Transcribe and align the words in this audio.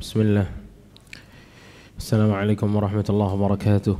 بسم 0.00 0.20
الله. 0.20 0.46
السلام 1.98 2.32
عليكم 2.32 2.76
ورحمة 2.76 3.04
الله 3.10 3.30
وبركاته. 3.34 3.96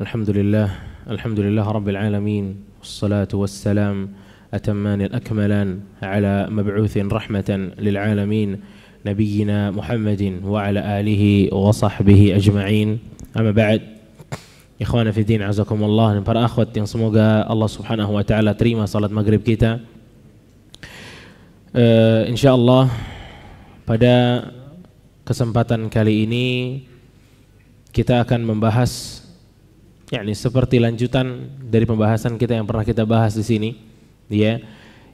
الحمد 0.00 0.30
لله 0.30 0.68
الحمد 1.10 1.40
لله 1.40 1.62
رب 1.62 1.88
العالمين 1.88 2.56
والصلاة 2.82 3.28
والسلام 3.34 4.08
أتمان 4.54 5.00
الأكملان 5.02 5.80
على 6.02 6.46
مبعوث 6.50 6.96
رحمة 6.98 7.70
للعالمين 7.78 8.60
نبينا 9.06 9.70
محمد 9.70 10.22
وعلى 10.42 10.80
آله 11.00 11.54
وصحبه 11.54 12.36
أجمعين. 12.36 12.98
أما 13.36 13.50
بعد 13.54 13.80
fi 15.14 15.22
din 15.24 15.40
azakumullah 15.40 16.18
dan 16.18 16.26
para 16.26 16.42
akhwat 16.42 16.74
yang 16.74 16.84
semoga 16.84 17.46
Allah 17.46 17.70
Subhanahu 17.70 18.12
wa 18.12 18.26
taala 18.26 18.58
terima 18.58 18.90
salat 18.90 19.08
maghrib 19.14 19.40
kita. 19.40 19.80
Uh, 21.72 22.28
insyaallah 22.28 23.15
pada 23.86 24.42
kesempatan 25.22 25.86
kali 25.86 26.26
ini 26.26 26.46
kita 27.94 28.20
akan 28.26 28.42
membahas 28.42 29.22
yakni 30.10 30.34
seperti 30.34 30.82
lanjutan 30.82 31.54
dari 31.62 31.86
pembahasan 31.86 32.34
kita 32.36 32.58
yang 32.58 32.66
pernah 32.66 32.82
kita 32.82 33.06
bahas 33.06 33.32
di 33.38 33.46
sini 33.46 33.70
ya. 34.28 34.58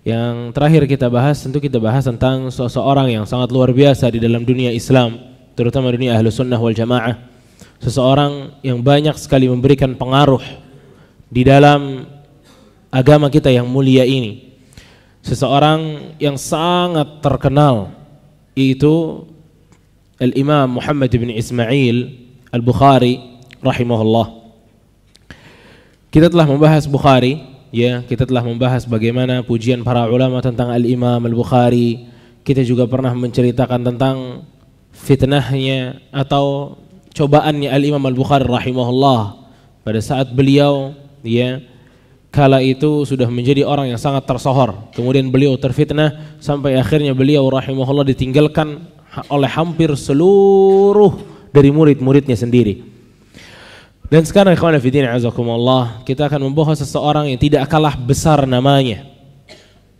Yang 0.02 0.50
terakhir 0.58 0.82
kita 0.90 1.06
bahas 1.06 1.38
tentu 1.38 1.62
kita 1.62 1.78
bahas 1.78 2.02
tentang 2.02 2.50
seseorang 2.50 3.06
yang 3.06 3.22
sangat 3.22 3.54
luar 3.54 3.70
biasa 3.70 4.10
di 4.10 4.18
dalam 4.18 4.42
dunia 4.42 4.74
Islam, 4.74 5.14
terutama 5.54 5.94
dunia 5.94 6.18
Ahlus 6.18 6.42
Sunnah 6.42 6.58
wal 6.58 6.74
Jamaah 6.74 7.30
seseorang 7.78 8.62
yang 8.66 8.82
banyak 8.82 9.14
sekali 9.14 9.46
memberikan 9.46 9.94
pengaruh 9.94 10.42
di 11.30 11.42
dalam 11.46 12.06
agama 12.90 13.30
kita 13.30 13.50
yang 13.50 13.70
mulia 13.70 14.02
ini. 14.02 14.54
Seseorang 15.22 16.14
yang 16.18 16.34
sangat 16.34 17.22
terkenal 17.22 18.01
yaitu 18.52 19.24
Al-Imam 20.20 20.78
Muhammad 20.78 21.10
bin 21.10 21.32
Ismail 21.32 22.14
Al-Bukhari 22.52 23.18
rahimahullah. 23.64 24.42
Kita 26.12 26.28
telah 26.28 26.44
membahas 26.44 26.84
Bukhari, 26.84 27.40
ya, 27.72 28.04
kita 28.04 28.28
telah 28.28 28.44
membahas 28.44 28.84
bagaimana 28.84 29.40
pujian 29.40 29.80
para 29.80 30.04
ulama 30.06 30.44
tentang 30.44 30.68
Al-Imam 30.68 31.24
Al-Bukhari. 31.24 32.12
Kita 32.44 32.60
juga 32.60 32.84
pernah 32.90 33.14
menceritakan 33.16 33.80
tentang 33.86 34.44
fitnahnya 34.92 36.04
atau 36.12 36.76
cobaannya 37.16 37.72
Al 37.72 37.82
Imam 37.82 38.04
Al 38.04 38.16
Bukhari 38.16 38.44
rahimahullah 38.44 39.40
pada 39.82 40.00
saat 40.04 40.30
beliau 40.30 40.92
ya 41.24 41.60
kala 42.32 42.64
itu 42.64 43.04
sudah 43.04 43.28
menjadi 43.28 43.68
orang 43.68 43.92
yang 43.92 44.00
sangat 44.00 44.24
tersohor. 44.24 44.88
Kemudian 44.96 45.28
beliau 45.28 45.54
terfitnah 45.60 46.40
sampai 46.40 46.80
akhirnya 46.80 47.12
beliau 47.12 47.44
rahimahullah 47.52 48.08
ditinggalkan 48.08 48.88
oleh 49.28 49.50
hampir 49.52 49.92
seluruh 49.92 51.20
dari 51.52 51.68
murid-muridnya 51.68 52.34
sendiri. 52.34 52.88
Dan 54.08 54.24
sekarang 54.24 54.56
ikhwan 54.56 54.76
fillah 54.80 55.12
azakumullah 55.12 55.84
kita 56.08 56.28
akan 56.28 56.48
membahas 56.48 56.80
seseorang 56.80 57.28
yang 57.28 57.38
tidak 57.40 57.68
kalah 57.68 57.92
besar 58.00 58.48
namanya. 58.48 59.04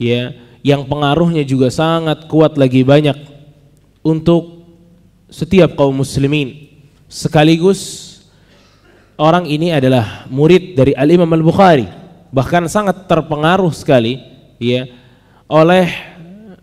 Ya 0.01 0.33
yang 0.65 0.89
pengaruhnya 0.89 1.45
juga 1.45 1.69
sangat 1.69 2.29
kuat 2.33 2.57
lagi 2.57 2.81
banyak 2.81 3.17
untuk 4.01 4.65
setiap 5.29 5.77
kaum 5.77 6.01
muslimin. 6.01 6.73
Sekaligus 7.13 8.09
orang 9.21 9.45
ini 9.45 9.69
adalah 9.69 10.25
murid 10.33 10.77
dari 10.77 10.97
Al 10.97 11.13
Imam 11.13 11.29
Al 11.29 11.45
Bukhari 11.45 12.02
bahkan 12.33 12.65
sangat 12.67 13.05
terpengaruh 13.05 13.71
sekali 13.71 14.19
ya 14.57 14.89
oleh 15.47 15.87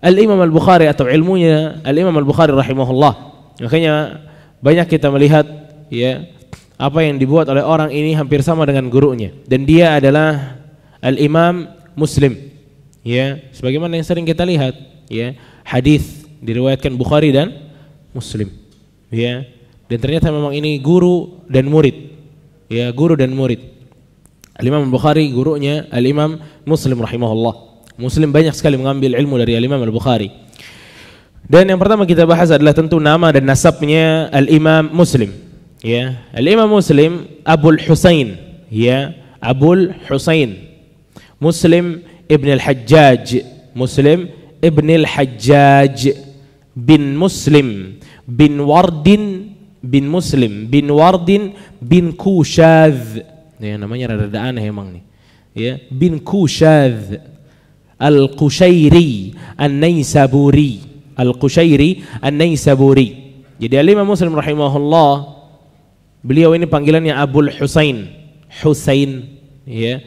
Al 0.02 0.16
Imam 0.18 0.42
Al 0.42 0.50
Bukhari 0.50 0.90
atau 0.90 1.06
ilmunya 1.06 1.80
Al 1.86 1.94
Imam 1.94 2.16
Al 2.18 2.26
Bukhari 2.26 2.50
rahimahullah. 2.52 3.14
Makanya 3.62 4.26
banyak 4.60 4.88
kita 4.90 5.14
melihat 5.14 5.46
ya 5.94 6.26
apa 6.80 7.06
yang 7.06 7.22
dibuat 7.22 7.46
oleh 7.52 7.62
orang 7.62 7.94
ini 7.94 8.18
hampir 8.18 8.42
sama 8.42 8.66
dengan 8.66 8.90
gurunya. 8.90 9.36
Dan 9.46 9.68
dia 9.70 10.02
adalah 10.02 10.58
Al 11.00 11.22
Imam 11.22 11.70
Muslim 11.94 12.34
ya. 13.06 13.38
Sebagaimana 13.54 14.00
yang 14.00 14.08
sering 14.08 14.26
kita 14.26 14.42
lihat 14.48 14.74
ya 15.12 15.38
hadis 15.68 16.26
diriwayatkan 16.42 16.96
Bukhari 16.98 17.30
dan 17.36 17.54
Muslim 18.16 18.50
ya. 19.14 19.46
Dan 19.92 19.98
ternyata 20.00 20.32
memang 20.32 20.56
ini 20.56 20.80
guru 20.80 21.44
dan 21.52 21.68
murid 21.68 22.10
ya 22.70 22.88
guru 22.94 23.18
dan 23.18 23.34
murid 23.34 23.79
Al-Imam 24.60 24.84
Al-Bukhari 24.84 25.32
gurunya 25.32 25.88
Al-Imam 25.88 26.36
Muslim 26.68 27.00
rahimahullah. 27.00 27.56
Muslim 27.96 28.28
banyak 28.36 28.52
sekali 28.52 28.76
mengambil 28.76 29.16
ilmu 29.16 29.40
dari 29.40 29.56
Al-Imam 29.56 29.80
Al-Bukhari. 29.80 30.28
Dan 31.48 31.72
yang 31.72 31.80
pertama 31.80 32.04
kita 32.04 32.28
bahas 32.28 32.52
adalah 32.52 32.76
tentu 32.76 33.00
nama 33.00 33.32
dan 33.32 33.48
nasabnya 33.48 34.28
Al-Imam 34.36 34.92
Muslim 34.92 35.32
ya. 35.80 36.28
Al-Imam 36.36 36.68
Muslim 36.68 37.24
Abul 37.48 37.80
Husain 37.80 38.36
ya. 38.68 39.16
Abul 39.40 39.96
Husain. 40.12 40.60
Muslim 41.40 42.04
Ibn 42.28 42.48
Al-Hajjaj. 42.60 43.48
Muslim 43.72 44.28
Ibn 44.60 44.88
Al-Hajjaj 44.92 45.98
bin 46.76 47.16
Muslim 47.16 47.96
bin 48.28 48.60
Wardin 48.60 49.56
bin 49.80 50.12
Muslim 50.12 50.68
bin 50.68 50.92
Wardin 50.92 51.56
bin 51.80 52.12
Kushadh 52.12 53.39
ya 53.60 53.76
namanya 53.76 54.16
rada 54.16 54.40
aneh 54.50 54.64
emang 54.66 54.96
nih. 54.96 55.04
Ya 55.54 55.74
bin 55.92 56.24
Kushadh 56.24 57.20
Al-Qushairi 58.00 59.36
An-Naisaburi. 59.60 60.88
Al-Qushairi 61.20 62.24
An-Naisaburi. 62.24 63.36
Jadi 63.60 63.76
Al-Imam 63.76 64.08
Muslim 64.08 64.32
rahimahullah 64.32 65.36
beliau 66.24 66.56
ini 66.56 66.64
panggilannya 66.64 67.12
Abul 67.12 67.52
Husain. 67.52 68.08
Husain 68.64 69.28
ya. 69.68 70.00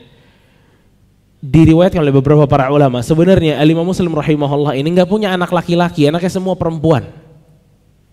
Diriwayatkan 1.42 2.00
oleh 2.00 2.14
beberapa 2.16 2.48
para 2.48 2.72
ulama. 2.72 3.04
Sebenarnya 3.04 3.60
Al-Imam 3.60 3.84
Muslim 3.84 4.16
rahimahullah 4.16 4.72
ini 4.72 4.88
enggak 4.88 5.12
punya 5.12 5.36
anak 5.36 5.52
laki-laki 5.52 6.08
anaknya 6.08 6.32
semua 6.32 6.56
perempuan. 6.56 7.12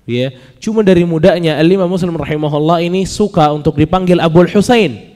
Ya 0.10 0.34
cuma 0.58 0.82
dari 0.82 1.06
mudanya 1.06 1.56
Al-Imam 1.62 1.88
Muslim 1.88 2.18
rahimahullah 2.18 2.82
ini 2.84 3.06
suka 3.06 3.48
untuk 3.54 3.78
dipanggil 3.78 4.18
Abul 4.18 4.50
Husain 4.50 5.09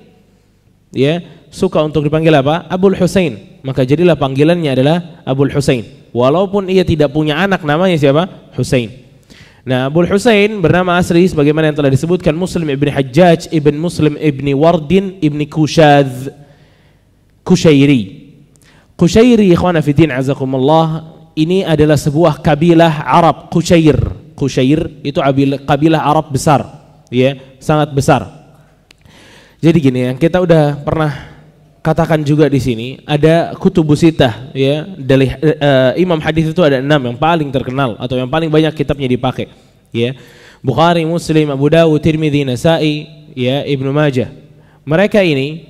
ya 0.93 1.19
suka 1.49 1.81
untuk 1.81 2.05
dipanggil 2.05 2.31
apa? 2.33 2.69
Abul 2.69 2.95
Husain. 2.95 3.61
Maka 3.65 3.83
jadilah 3.83 4.15
panggilannya 4.15 4.71
adalah 4.71 4.97
Abul 5.27 5.51
Husain. 5.51 5.83
Walaupun 6.13 6.69
ia 6.69 6.85
tidak 6.85 7.11
punya 7.11 7.41
anak 7.41 7.65
namanya 7.65 7.97
siapa? 7.97 8.53
Husain. 8.53 8.89
Nah 9.63 9.87
Abul 9.89 10.05
Husain 10.05 10.59
bernama 10.61 10.99
asli 10.99 11.25
sebagaimana 11.25 11.71
yang 11.71 11.77
telah 11.77 11.91
disebutkan 11.91 12.35
Muslim 12.35 12.67
ibn 12.69 12.87
Hajjaj 12.91 13.49
ibn 13.49 13.75
Muslim 13.79 14.19
ibn 14.19 14.45
Wardin 14.55 15.17
ibn 15.23 15.39
Kushadh 15.47 16.29
Kushairi. 17.43 18.31
Kushairi 18.99 19.51
ikhwana 19.51 19.79
fiddin 19.79 20.11
azakumullah 20.11 21.15
ini 21.33 21.65
adalah 21.65 21.97
sebuah 21.97 22.43
kabilah 22.43 23.07
Arab 23.07 23.49
Kushair. 23.49 23.97
Kushair 24.35 25.01
itu 25.05 25.21
kabilah 25.63 26.01
Arab 26.03 26.33
besar, 26.33 26.65
ya, 27.07 27.37
sangat 27.61 27.93
besar. 27.93 28.42
Jadi 29.63 29.78
gini 29.79 30.12
yang 30.12 30.19
kita 30.19 30.44
udah 30.44 30.75
pernah 30.84 31.31
katakan 31.79 32.19
juga 32.19 32.51
di 32.51 32.59
sini 32.59 32.88
ada 33.07 33.56
kutubusitah 33.56 34.51
ya. 34.51 34.84
Dari 35.00 35.31
uh, 35.40 35.96
imam 35.96 36.19
hadis 36.19 36.51
itu 36.51 36.59
ada 36.59 36.84
enam 36.84 37.00
yang 37.00 37.16
paling 37.16 37.47
terkenal 37.47 37.96
atau 37.96 38.19
yang 38.19 38.28
paling 38.28 38.52
banyak 38.52 38.75
kitabnya 38.75 39.07
dipakai 39.07 39.47
ya. 39.96 40.19
Bukhari 40.59 41.07
Muslim 41.07 41.47
Abu 41.47 41.72
Dawud 41.72 41.96
Tirmidzi 42.03 42.44
Nasai 42.44 43.07
ya 43.31 43.63
Ibnu 43.63 43.88
Majah. 43.96 44.35
Mereka 44.84 45.23
ini 45.23 45.63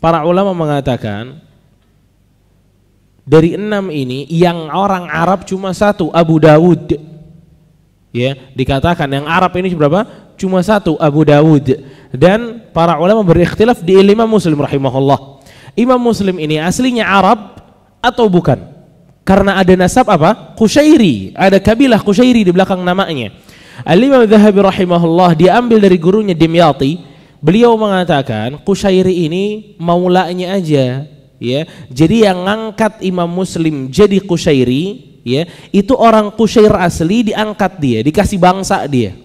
para 0.00 0.24
ulama 0.24 0.56
mengatakan 0.56 1.36
dari 3.28 3.60
enam 3.60 3.92
ini 3.92 4.24
yang 4.32 4.72
orang 4.72 5.12
Arab 5.12 5.44
cuma 5.44 5.76
satu 5.76 6.08
Abu 6.16 6.40
Dawud 6.40 6.96
ya 8.16 8.32
dikatakan 8.56 9.04
yang 9.12 9.28
Arab 9.28 9.52
ini 9.60 9.68
berapa? 9.76 10.32
Cuma 10.40 10.64
satu 10.64 10.96
Abu 10.96 11.28
Dawud. 11.28 11.84
Dan 12.16 12.64
para 12.72 12.96
ulama 12.96 13.20
berikhtilaf 13.20 13.84
di 13.84 13.92
Imam 14.00 14.28
Muslim 14.28 14.56
rahimahullah. 14.56 15.44
Imam 15.76 16.00
Muslim 16.00 16.40
ini 16.40 16.56
aslinya 16.56 17.04
Arab 17.04 17.60
atau 18.00 18.24
bukan? 18.32 18.56
Karena 19.26 19.60
ada 19.60 19.74
nasab 19.76 20.08
apa? 20.08 20.56
Qushairi 20.56 21.36
ada 21.36 21.60
kabilah 21.60 22.00
Qushairi 22.00 22.46
di 22.46 22.52
belakang 22.54 22.80
namanya. 22.80 23.34
Al-Imam 23.84 24.24
Zahabi 24.24 24.64
rahimahullah 24.64 25.36
diambil 25.36 25.82
dari 25.84 26.00
gurunya 26.00 26.32
Dimyati. 26.32 27.02
Beliau 27.44 27.76
mengatakan 27.76 28.56
Qushairi 28.64 29.28
ini 29.28 29.76
maulanya 29.76 30.56
aja. 30.56 31.04
Ya 31.36 31.68
jadi 31.92 32.32
yang 32.32 32.48
ngangkat 32.48 33.04
Imam 33.04 33.28
Muslim 33.28 33.92
jadi 33.92 34.24
Qushairi 34.24 35.15
ya 35.26 35.50
itu 35.74 35.90
orang 35.98 36.30
Qushair 36.30 36.70
asli 36.78 37.34
diangkat 37.34 37.82
dia 37.82 37.98
dikasih 38.06 38.38
bangsa 38.38 38.86
dia. 38.86 39.18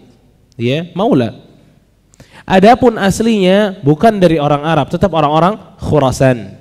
Ya 0.58 0.90
maula 0.98 1.38
adapun 2.50 2.98
aslinya 2.98 3.78
bukan 3.86 4.18
dari 4.18 4.42
orang 4.42 4.66
Arab 4.66 4.90
tetap 4.90 5.14
orang-orang 5.14 5.78
Khurasan. 5.78 6.58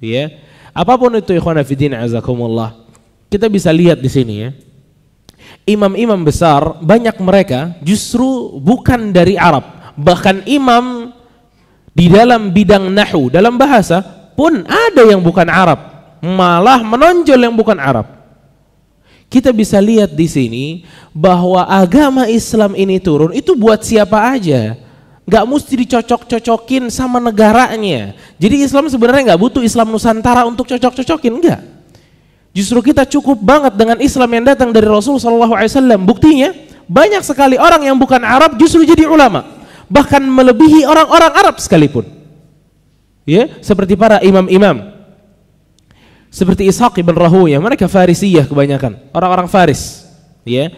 Ya 0.00 0.32
apa 0.72 0.96
pun 0.96 1.12
itu 1.14 1.36
ikhwan 1.36 1.60
fillah 1.62 2.02
azakumullah. 2.02 2.70
Kita 3.28 3.46
bisa 3.52 3.68
lihat 3.70 4.00
di 4.00 4.10
sini 4.10 4.34
ya. 4.42 4.50
Imam-imam 5.64 6.20
besar 6.24 6.80
banyak 6.80 7.16
mereka 7.20 7.76
justru 7.84 8.56
bukan 8.58 9.12
dari 9.12 9.38
Arab. 9.38 9.94
Bahkan 9.94 10.44
imam 10.50 11.14
di 11.94 12.10
dalam 12.10 12.50
bidang 12.50 12.90
nahu, 12.90 13.30
dalam 13.30 13.54
bahasa 13.54 14.02
pun 14.34 14.66
ada 14.66 15.02
yang 15.06 15.22
bukan 15.22 15.46
Arab, 15.46 15.78
malah 16.20 16.82
menonjol 16.82 17.38
yang 17.38 17.54
bukan 17.54 17.78
Arab. 17.78 18.13
Kita 19.34 19.50
bisa 19.50 19.82
lihat 19.82 20.14
di 20.14 20.30
sini 20.30 20.66
bahwa 21.10 21.66
agama 21.66 22.30
Islam 22.30 22.78
ini 22.78 23.02
turun 23.02 23.34
itu 23.34 23.58
buat 23.58 23.82
siapa 23.82 24.30
aja. 24.30 24.78
Gak 25.26 25.42
mesti 25.42 25.74
dicocok-cocokin 25.74 26.86
sama 26.86 27.18
negaranya. 27.18 28.14
Jadi 28.38 28.62
Islam 28.62 28.86
sebenarnya 28.86 29.34
nggak 29.34 29.42
butuh 29.42 29.66
Islam 29.66 29.90
Nusantara 29.90 30.46
untuk 30.46 30.70
cocok-cocokin, 30.70 31.34
enggak. 31.34 31.66
Justru 32.54 32.78
kita 32.78 33.02
cukup 33.10 33.42
banget 33.42 33.74
dengan 33.74 33.98
Islam 33.98 34.30
yang 34.30 34.44
datang 34.46 34.70
dari 34.70 34.86
Rasul 34.86 35.18
Shallallahu 35.18 35.58
Alaihi 35.58 35.74
Wasallam. 35.74 36.00
Buktinya 36.06 36.54
banyak 36.86 37.26
sekali 37.26 37.58
orang 37.58 37.82
yang 37.90 37.98
bukan 37.98 38.22
Arab 38.22 38.54
justru 38.54 38.86
jadi 38.86 39.10
ulama, 39.10 39.66
bahkan 39.90 40.22
melebihi 40.22 40.86
orang-orang 40.86 41.34
Arab 41.34 41.58
sekalipun. 41.58 42.06
Ya, 43.26 43.50
seperti 43.58 43.98
para 43.98 44.22
imam-imam, 44.22 44.93
seperti 46.34 46.66
Ishaq 46.66 46.98
ibn 46.98 47.14
Rahuya, 47.14 47.62
mereka 47.62 47.86
Farisiyah 47.86 48.50
kebanyakan, 48.50 48.98
orang-orang 49.14 49.46
Faris. 49.46 50.02
Ya, 50.42 50.74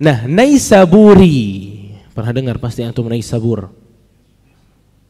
nah 0.00 0.24
Naisaburi, 0.24 1.92
pernah 2.16 2.32
dengar 2.32 2.56
pasti 2.56 2.80
antum 2.80 3.04
Naisabur? 3.12 3.68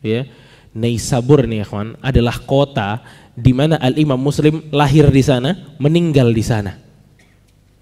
Ya, 0.03 0.27
Naisabur 0.75 1.47
nih 1.47 1.63
ya 1.63 1.67
kawan, 1.71 1.95
adalah 2.03 2.43
kota 2.43 3.07
di 3.39 3.55
mana 3.55 3.79
Al 3.79 3.95
Imam 3.95 4.19
Muslim 4.19 4.67
lahir 4.75 5.07
di 5.15 5.23
sana, 5.23 5.79
meninggal 5.79 6.35
di 6.35 6.43
sana. 6.43 6.75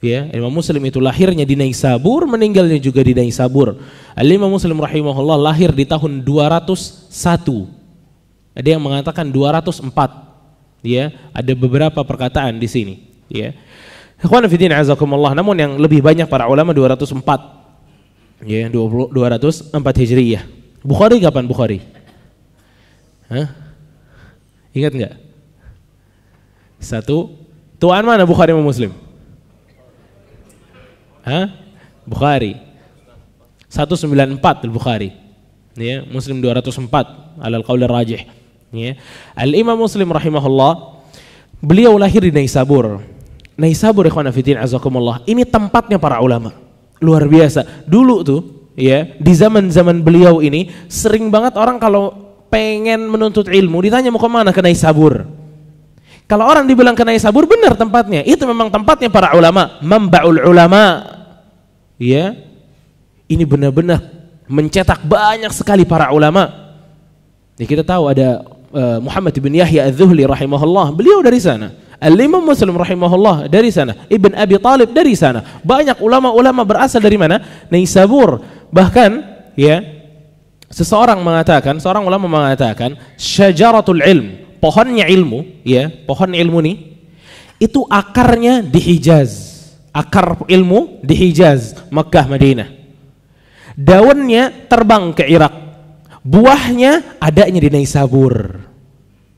Ya, 0.04 0.28
Imam 0.36 0.52
Muslim 0.52 0.84
itu 0.84 1.00
lahirnya 1.00 1.48
di 1.48 1.56
Naisabur, 1.56 2.28
meninggalnya 2.28 2.76
juga 2.76 3.00
di 3.00 3.16
Naisabur. 3.16 3.80
Al 4.12 4.28
Imam 4.28 4.52
Muslim 4.52 4.76
rahimahullah 4.76 5.40
lahir 5.40 5.72
di 5.72 5.88
tahun 5.88 6.20
201. 6.20 7.08
Ada 8.52 8.68
yang 8.68 8.84
mengatakan 8.84 9.32
204. 9.32 10.21
Ya, 10.82 11.14
ada 11.30 11.52
beberapa 11.54 12.02
perkataan 12.02 12.58
di 12.58 12.66
sini, 12.66 12.94
ya. 13.30 13.54
Ikhwan 14.18 14.46
fillah 14.50 14.82
azakumullah, 14.82 15.34
namun 15.34 15.54
yang 15.54 15.72
lebih 15.78 16.02
banyak 16.02 16.26
para 16.26 16.50
ulama 16.50 16.74
204. 16.74 17.18
Ya, 18.42 18.66
20, 18.66 19.14
204 19.14 19.70
Hijriyah. 20.02 20.42
Bukhari 20.82 21.22
kapan 21.22 21.46
Bukhari? 21.46 21.78
Hah? 23.30 23.46
Ingat 24.74 24.92
nggak? 24.98 25.14
Satu, 26.82 27.38
tuan 27.78 28.02
mana 28.02 28.26
Bukhari 28.26 28.50
sama 28.50 28.66
Muslim? 28.66 28.90
Hah? 31.22 31.54
Bukhari. 32.02 32.58
194 33.70 34.66
Al-Bukhari. 34.66 35.14
Ya, 35.78 36.02
Muslim 36.10 36.42
204 36.42 37.38
alal 37.38 37.62
qaul 37.62 37.80
rajih. 37.86 38.26
Ya. 38.72 38.96
Al-Imam 39.36 39.76
Muslim 39.76 40.08
rahimahullah 40.08 40.98
beliau 41.60 41.94
lahir 42.00 42.24
di 42.24 42.32
Naisabur. 42.32 43.04
Naisabur 43.54 44.08
ikhwan 44.08 44.32
fillah 44.32 44.64
azakumullah. 44.64 45.20
Ini 45.28 45.44
tempatnya 45.44 46.00
para 46.00 46.18
ulama. 46.24 46.56
Luar 46.98 47.28
biasa. 47.28 47.84
Dulu 47.84 48.16
tuh 48.24 48.40
ya, 48.74 49.12
di 49.20 49.32
zaman-zaman 49.36 50.00
beliau 50.00 50.40
ini 50.40 50.72
sering 50.88 51.28
banget 51.28 51.54
orang 51.60 51.76
kalau 51.76 52.16
pengen 52.48 53.12
menuntut 53.12 53.48
ilmu 53.52 53.80
ditanya 53.84 54.08
mau 54.08 54.18
ke 54.18 54.28
mana 54.28 54.50
ke 54.50 54.64
Naisabur. 54.64 55.42
Kalau 56.32 56.48
orang 56.48 56.64
dibilang 56.64 56.96
kenai 56.96 57.20
sabur 57.20 57.44
benar 57.44 57.76
tempatnya. 57.76 58.24
Itu 58.24 58.48
memang 58.48 58.72
tempatnya 58.72 59.12
para 59.12 59.36
ulama, 59.36 59.76
membaul 59.84 60.40
ulama. 60.40 61.04
Ya. 62.00 62.32
Ini 63.28 63.44
benar-benar 63.44 64.00
mencetak 64.48 65.04
banyak 65.04 65.52
sekali 65.52 65.84
para 65.84 66.08
ulama. 66.08 66.48
Ya, 67.60 67.68
kita 67.68 67.84
tahu 67.84 68.08
ada 68.08 68.48
uh, 68.72 68.98
Muhammad 68.98 69.36
bin 69.38 69.52
Yahya 69.54 69.86
Az-Zuhli 69.92 70.24
rahimahullah, 70.26 70.90
beliau 70.96 71.20
dari 71.20 71.38
sana. 71.38 71.70
Al-Imam 72.02 72.42
Muslim 72.42 72.74
rahimahullah 72.74 73.46
dari 73.46 73.70
sana. 73.70 73.94
Ibn 74.10 74.34
Abi 74.34 74.58
Talib 74.58 74.90
dari 74.90 75.14
sana. 75.14 75.62
Banyak 75.62 76.02
ulama-ulama 76.02 76.66
berasal 76.66 76.98
dari 76.98 77.14
mana? 77.14 77.38
Naisabur. 77.70 78.42
Bahkan 78.74 79.10
ya 79.54 79.86
seseorang 80.66 81.22
mengatakan, 81.22 81.78
seorang 81.78 82.02
ulama 82.02 82.26
mengatakan 82.26 82.98
syajaratul 83.14 84.02
ilm 84.02 84.42
pohonnya 84.62 85.10
ilmu, 85.10 85.62
ya, 85.66 85.90
pohon 86.06 86.30
ilmu 86.30 86.58
nih, 86.62 86.76
itu 87.58 87.82
akarnya 87.90 88.62
di 88.62 88.78
Hijaz. 88.78 89.50
Akar 89.92 90.48
ilmu 90.48 91.04
di 91.04 91.12
Hijaz, 91.12 91.76
Mekah, 91.92 92.24
Madinah. 92.24 92.68
Daunnya 93.76 94.48
terbang 94.70 95.12
ke 95.12 95.28
Irak. 95.28 95.61
Buahnya 96.22 97.18
adanya 97.18 97.58
di 97.58 97.70
Naisabur. 97.70 98.62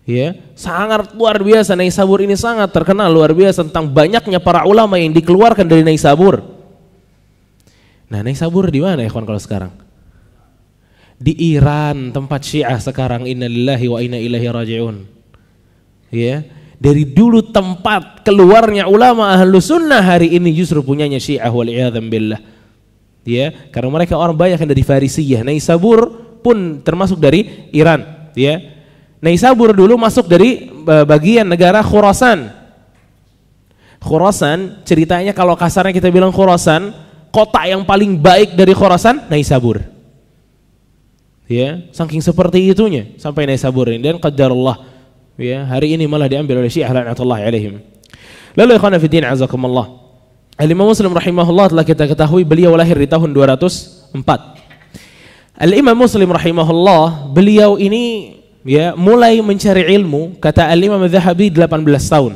Ya, 0.04 0.36
sangat 0.52 1.16
luar 1.16 1.40
biasa 1.40 1.72
Naisabur 1.72 2.20
ini 2.20 2.36
sangat 2.36 2.69
terkenal 2.76 3.08
luar 3.08 3.32
biasa 3.32 3.64
tentang 3.64 3.88
banyaknya 3.88 4.36
para 4.36 4.69
ulama 4.69 5.00
yang 5.00 5.16
dikeluarkan 5.16 5.64
dari 5.64 5.81
Naisabur. 5.81 6.44
Nah, 8.12 8.20
Naisabur 8.20 8.69
di 8.69 8.84
mana 8.84 9.00
ya 9.00 9.08
kalau 9.08 9.40
sekarang? 9.40 9.72
Di 11.16 11.32
Iran, 11.56 12.12
tempat 12.12 12.44
Syiah 12.44 12.76
sekarang 12.76 13.25
innalillahi 13.25 13.86
wa 13.88 13.98
inna 14.04 14.20
ilaihi 14.20 14.48
rajiun 14.52 15.14
ya 16.14 16.46
dari 16.78 17.02
dulu 17.02 17.50
tempat 17.50 18.22
keluarnya 18.22 18.86
ulama 18.86 19.34
ahlu 19.34 19.58
sunnah 19.58 20.00
hari 20.00 20.38
ini 20.38 20.54
justru 20.54 20.81
punyanya 20.86 21.19
syiah 21.19 21.50
wal 21.50 21.66
billah 22.06 22.40
ya 23.26 23.50
karena 23.75 23.90
mereka 23.90 24.14
orang 24.14 24.38
banyak 24.38 24.58
yang 24.62 24.70
dari 24.70 24.84
Farisiyah 24.86 25.42
Naisabur 25.42 26.13
pun 26.44 26.85
termasuk 26.85 27.17
dari 27.17 27.73
Iran 27.73 28.29
ya. 28.37 28.61
Naisabur 29.25 29.73
dulu 29.73 29.96
masuk 29.96 30.29
dari 30.29 30.69
e, 30.69 30.94
bagian 31.08 31.49
negara 31.49 31.81
Khurasan 31.81 32.52
Khurasan 34.05 34.85
ceritanya 34.85 35.32
kalau 35.32 35.56
kasarnya 35.56 35.96
kita 35.96 36.12
bilang 36.12 36.29
Khurasan 36.29 36.93
kota 37.32 37.64
yang 37.64 37.88
paling 37.88 38.20
baik 38.20 38.52
dari 38.52 38.76
Khurasan 38.76 39.32
Naisabur 39.32 39.81
ya 41.49 41.88
saking 41.96 42.20
seperti 42.20 42.69
itunya 42.69 43.17
sampai 43.17 43.49
Naisabur 43.49 43.88
ini. 43.88 44.05
Dan 44.05 44.20
qadarullah 44.20 44.85
ya 45.41 45.64
hari 45.64 45.96
ini 45.96 46.05
malah 46.05 46.29
diambil 46.29 46.61
oleh 46.61 46.69
Syiah 46.69 46.93
laknatullah 46.93 47.41
alaihim. 47.41 47.81
Lalu 48.55 48.76
ikhwan 48.76 48.94
fi 49.00 49.08
din 49.08 49.25
azakumullah. 49.25 50.05
Al-Imam 50.55 50.87
Muslim 50.87 51.11
rahimahullah 51.11 51.75
telah 51.75 51.82
kita 51.82 52.06
ketahui 52.06 52.46
beliau 52.46 52.79
lahir 52.79 52.94
di 52.94 53.10
tahun 53.10 53.34
204 53.34 54.15
Al-Imam 55.55 55.94
Muslim 55.94 56.27
rahimahullah 56.31 57.31
beliau 57.31 57.79
ini 57.79 58.37
ya 58.67 58.99
mulai 58.99 59.39
mencari 59.39 59.87
ilmu 59.94 60.39
kata 60.43 60.67
Al-Imam 60.67 61.03
Zahabi 61.06 61.51
18 61.55 61.70
tahun 61.87 62.32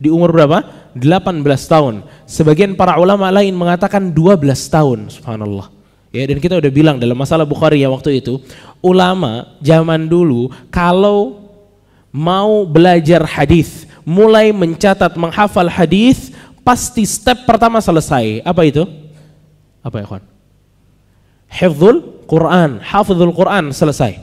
di 0.00 0.08
umur 0.08 0.32
berapa? 0.32 0.88
18 0.96 1.44
tahun 1.44 1.94
sebagian 2.24 2.72
para 2.78 2.96
ulama 2.96 3.28
lain 3.28 3.52
mengatakan 3.52 4.14
12 4.14 4.46
tahun 4.70 4.98
subhanallah 5.12 5.68
ya 6.14 6.24
dan 6.24 6.38
kita 6.38 6.56
udah 6.56 6.70
bilang 6.72 6.96
dalam 6.96 7.18
masalah 7.18 7.44
Bukhari 7.44 7.82
ya 7.82 7.90
waktu 7.90 8.22
itu 8.22 8.40
ulama 8.80 9.58
zaman 9.60 10.06
dulu 10.06 10.48
kalau 10.72 11.44
mau 12.14 12.62
belajar 12.62 13.26
hadis, 13.26 13.90
mulai 14.06 14.54
mencatat, 14.54 15.18
menghafal 15.18 15.66
hadis, 15.66 16.30
pasti 16.62 17.02
step 17.02 17.42
pertama 17.42 17.82
selesai. 17.82 18.38
Apa 18.46 18.62
itu? 18.62 18.86
Apa 19.82 19.98
ya, 19.98 20.06
kawan? 20.06 20.24
Hifdzul 21.50 22.13
Quran, 22.24 22.80
hafizul 22.80 23.32
Quran 23.32 23.70
selesai. 23.70 24.18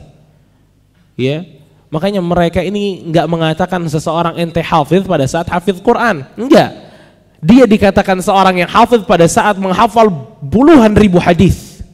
Ya. 1.16 1.46
Makanya 1.92 2.24
mereka 2.24 2.64
ini 2.64 3.04
enggak 3.04 3.28
mengatakan 3.28 3.84
seseorang 3.84 4.40
ente 4.40 4.64
hafiz 4.64 5.04
pada 5.04 5.28
saat 5.28 5.44
hafiz 5.48 5.76
Quran. 5.78 6.24
Enggak. 6.34 6.72
Dia 7.42 7.66
dikatakan 7.66 8.22
seorang 8.22 8.62
yang 8.62 8.70
hafiz 8.70 9.02
pada 9.04 9.26
saat 9.28 9.58
menghafal 9.58 10.08
puluhan 10.40 10.94
ribu 10.94 11.20
hadis. 11.20 11.84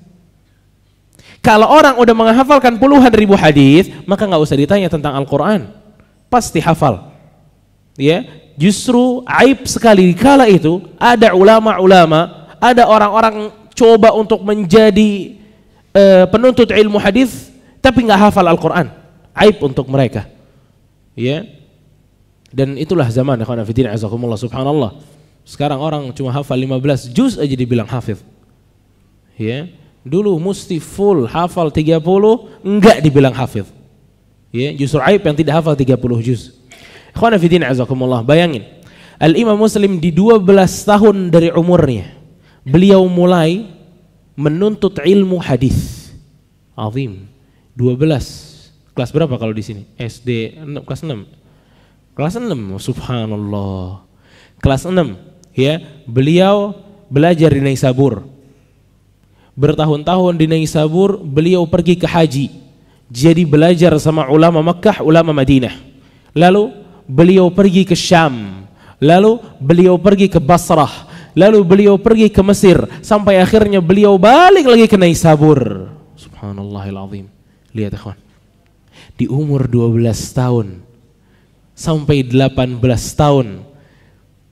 Kalau 1.38 1.70
orang 1.70 1.96
udah 1.96 2.14
menghafalkan 2.14 2.76
puluhan 2.76 3.10
ribu 3.14 3.38
hadis, 3.38 3.88
maka 4.04 4.26
nggak 4.26 4.42
usah 4.42 4.58
ditanya 4.58 4.90
tentang 4.90 5.14
Al-Quran 5.16 5.70
pasti 6.28 6.60
hafal. 6.60 7.08
Ya, 7.98 8.22
justru 8.54 9.26
aib 9.26 9.66
sekali 9.66 10.14
kala 10.14 10.46
itu 10.46 10.86
ada 10.94 11.34
ulama-ulama, 11.34 12.50
ada 12.62 12.86
orang-orang 12.86 13.50
coba 13.74 14.14
untuk 14.14 14.42
menjadi 14.42 15.37
uh, 15.94 16.24
penuntut 16.28 16.68
ilmu 16.72 16.98
hadis 17.00 17.52
tapi 17.78 18.04
nggak 18.04 18.28
hafal 18.28 18.46
Al-Qur'an. 18.48 18.90
Aib 19.38 19.62
untuk 19.62 19.86
mereka. 19.86 20.26
Ya. 21.14 21.46
Dan 22.48 22.80
itulah 22.80 23.06
zaman 23.12 23.38
ikhwan 23.38 23.60
fillah 23.62 23.92
azakumullah 23.94 24.40
subhanallah. 24.40 24.98
Sekarang 25.44 25.80
orang 25.80 26.10
cuma 26.12 26.32
hafal 26.34 26.58
15 26.58 27.12
juz 27.12 27.36
aja 27.38 27.54
dibilang 27.54 27.86
hafiz. 27.86 28.20
Ya. 29.38 29.70
Dulu 30.02 30.36
mesti 30.40 30.80
full 30.80 31.28
hafal 31.28 31.70
30 31.70 32.00
enggak 32.64 32.98
dibilang 33.04 33.36
hafiz. 33.36 33.68
Ya, 34.48 34.72
justru 34.72 34.96
aib 35.04 35.20
yang 35.20 35.36
tidak 35.36 35.60
hafal 35.60 35.76
30 35.76 35.94
juz. 36.24 36.56
Ikhwan 37.12 37.36
fillah 37.36 37.68
azakumullah, 37.68 38.24
bayangin. 38.24 38.64
Al-Imam 39.18 39.58
Muslim 39.58 39.98
di 39.98 40.14
12 40.14 40.46
tahun 40.86 41.34
dari 41.34 41.50
umurnya 41.50 42.14
beliau 42.62 43.02
mulai 43.10 43.66
menuntut 44.38 45.02
ilmu 45.02 45.42
hadis. 45.42 46.14
Azim. 46.78 47.26
12. 47.74 48.94
Kelas 48.94 49.10
berapa 49.10 49.34
kalau 49.34 49.50
di 49.50 49.66
sini? 49.66 49.82
SD 49.98 50.62
kelas 50.86 51.02
6. 51.02 51.26
Kelas 52.14 52.38
6. 52.38 52.54
Subhanallah. 52.78 54.06
Kelas 54.62 54.86
6 54.86 55.18
ya. 55.58 55.82
Beliau 56.06 56.78
belajar 57.10 57.50
di 57.50 57.58
Naisabur. 57.58 58.22
Bertahun-tahun 59.58 60.38
di 60.38 60.46
Naisabur 60.46 61.18
beliau 61.18 61.66
pergi 61.66 61.98
ke 61.98 62.06
haji. 62.06 62.46
Jadi 63.10 63.42
belajar 63.42 63.90
sama 63.98 64.30
ulama 64.30 64.62
Makkah, 64.62 65.02
ulama 65.02 65.34
Madinah. 65.34 65.74
Lalu 66.30 66.70
beliau 67.10 67.50
pergi 67.50 67.82
ke 67.82 67.98
Syam. 67.98 68.62
Lalu 69.02 69.42
beliau 69.58 69.98
pergi 69.98 70.30
ke 70.30 70.38
Basrah. 70.38 71.07
Lalu 71.38 71.62
beliau 71.62 71.94
pergi 71.94 72.26
ke 72.34 72.42
Mesir 72.42 72.82
sampai 72.98 73.38
akhirnya 73.38 73.78
beliau 73.78 74.18
balik 74.18 74.66
lagi 74.66 74.90
ke 74.90 74.98
Naisabur. 74.98 75.86
Subhanallahil 76.18 76.98
azim. 76.98 77.26
Lihat 77.70 77.94
ikhwan. 77.94 78.18
Di 79.14 79.30
umur 79.30 79.70
12 79.70 80.02
tahun 80.34 80.82
sampai 81.78 82.26
18 82.26 82.82
tahun 83.14 83.62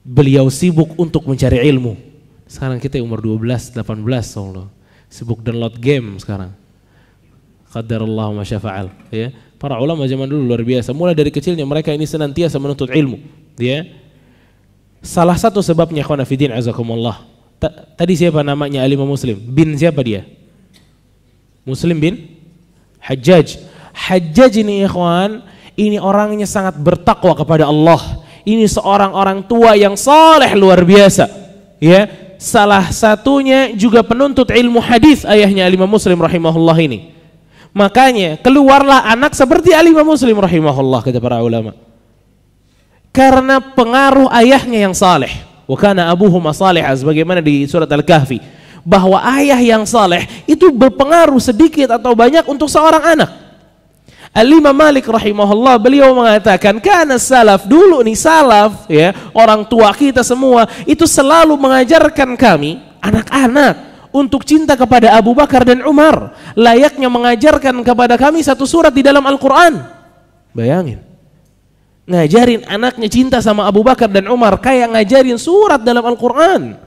beliau 0.07 0.47
sibuk 0.47 0.95
untuk 0.95 1.27
mencari 1.27 1.59
ilmu. 1.67 1.99
Sekarang 2.47 2.79
kita 2.79 3.03
umur 3.03 3.19
12, 3.19 3.75
18 3.75 3.83
Allah. 4.39 4.71
Sibuk 5.11 5.43
download 5.43 5.75
game 5.83 6.15
sekarang. 6.23 6.55
Qadarullah 7.67 8.31
ma 8.31 8.47
ya. 9.11 9.35
Para 9.59 9.75
ulama 9.83 10.07
zaman 10.07 10.31
dulu 10.31 10.55
luar 10.55 10.63
biasa. 10.63 10.95
Mulai 10.95 11.19
dari 11.19 11.35
kecilnya 11.35 11.67
mereka 11.67 11.91
ini 11.91 12.07
senantiasa 12.07 12.55
menuntut 12.55 12.87
ilmu, 12.87 13.19
ya. 13.59 13.83
Salah 15.01 15.37
satu 15.37 15.61
sebabnya 15.61 16.03
fillah 16.03 16.57
azakumullah. 16.57 17.23
Tadi 17.97 18.13
siapa 18.13 18.45
namanya 18.45 18.85
alim 18.85 19.01
muslim? 19.01 19.37
Bin 19.37 19.73
siapa 19.77 20.01
dia? 20.05 20.25
Muslim 21.65 21.97
bin 21.97 22.13
Hajjaj. 23.01 23.63
Hajjaj 23.97 24.53
ini 24.61 24.85
ikhwan, 24.85 25.41
ini 25.79 25.97
orangnya 25.97 26.45
sangat 26.45 26.75
bertakwa 26.77 27.33
kepada 27.33 27.65
Allah. 27.65 28.21
Ini 28.47 28.67
seorang 28.67 29.11
orang 29.15 29.43
tua 29.43 29.75
yang 29.75 29.95
saleh 29.95 30.53
luar 30.55 30.83
biasa. 30.83 31.27
Ya, 31.81 32.07
salah 32.39 32.89
satunya 32.93 33.73
juga 33.73 34.03
penuntut 34.05 34.53
ilmu 34.53 34.79
hadis 34.79 35.25
ayahnya 35.25 35.65
Imam 35.67 35.89
Muslim 35.89 36.19
rahimahullah 36.19 36.77
ini. 36.83 37.15
Makanya 37.75 38.41
keluarlah 38.41 39.05
anak 39.05 39.37
seperti 39.37 39.73
Imam 39.73 40.07
Muslim 40.07 40.37
rahimahullah 40.37 41.05
kata 41.05 41.19
para 41.21 41.41
ulama. 41.43 41.86
Karena 43.17 43.57
pengaruh 43.57 44.29
ayahnya 44.29 44.85
yang 44.85 44.93
saleh. 44.93 45.33
Wa 45.65 45.73
kana 45.73 46.13
abuhuma 46.13 46.53
salihah 46.53 46.93
sebagaimana 46.93 47.41
di 47.41 47.65
surat 47.65 47.89
Al-Kahfi 47.89 48.39
bahwa 48.87 49.19
ayah 49.35 49.59
yang 49.59 49.83
saleh 49.83 50.23
itu 50.47 50.71
berpengaruh 50.71 51.43
sedikit 51.43 51.99
atau 51.99 52.15
banyak 52.15 52.47
untuk 52.47 52.71
seorang 52.71 53.03
anak. 53.17 53.29
Al-Imam 54.31 54.71
Malik 54.71 55.09
rahimahullah 55.09 55.75
beliau 55.75 56.13
mengatakan 56.15 56.79
karena 56.79 57.17
salaf 57.17 57.65
dulu 57.65 58.05
nih 58.05 58.15
salaf 58.15 58.85
ya 58.85 59.11
orang 59.33 59.65
tua 59.65 59.89
kita 59.91 60.21
semua 60.21 60.69
itu 60.85 61.09
selalu 61.09 61.57
mengajarkan 61.57 62.37
kami 62.37 62.77
anak-anak 63.01 63.73
untuk 64.13 64.45
cinta 64.45 64.77
kepada 64.77 65.17
Abu 65.17 65.33
Bakar 65.33 65.65
dan 65.65 65.81
Umar 65.81 66.37
layaknya 66.53 67.09
mengajarkan 67.09 67.81
kepada 67.81 68.13
kami 68.13 68.45
satu 68.45 68.69
surat 68.69 68.93
di 68.93 69.01
dalam 69.01 69.25
Al-Quran 69.25 69.81
bayangin 70.53 71.06
ngajarin 72.07 72.63
anaknya 72.65 73.07
cinta 73.11 73.37
sama 73.43 73.67
Abu 73.67 73.83
Bakar 73.83 74.07
dan 74.07 74.25
Umar 74.31 74.55
kayak 74.63 74.95
ngajarin 74.95 75.35
surat 75.35 75.83
dalam 75.83 76.01
Al-Quran 76.01 76.79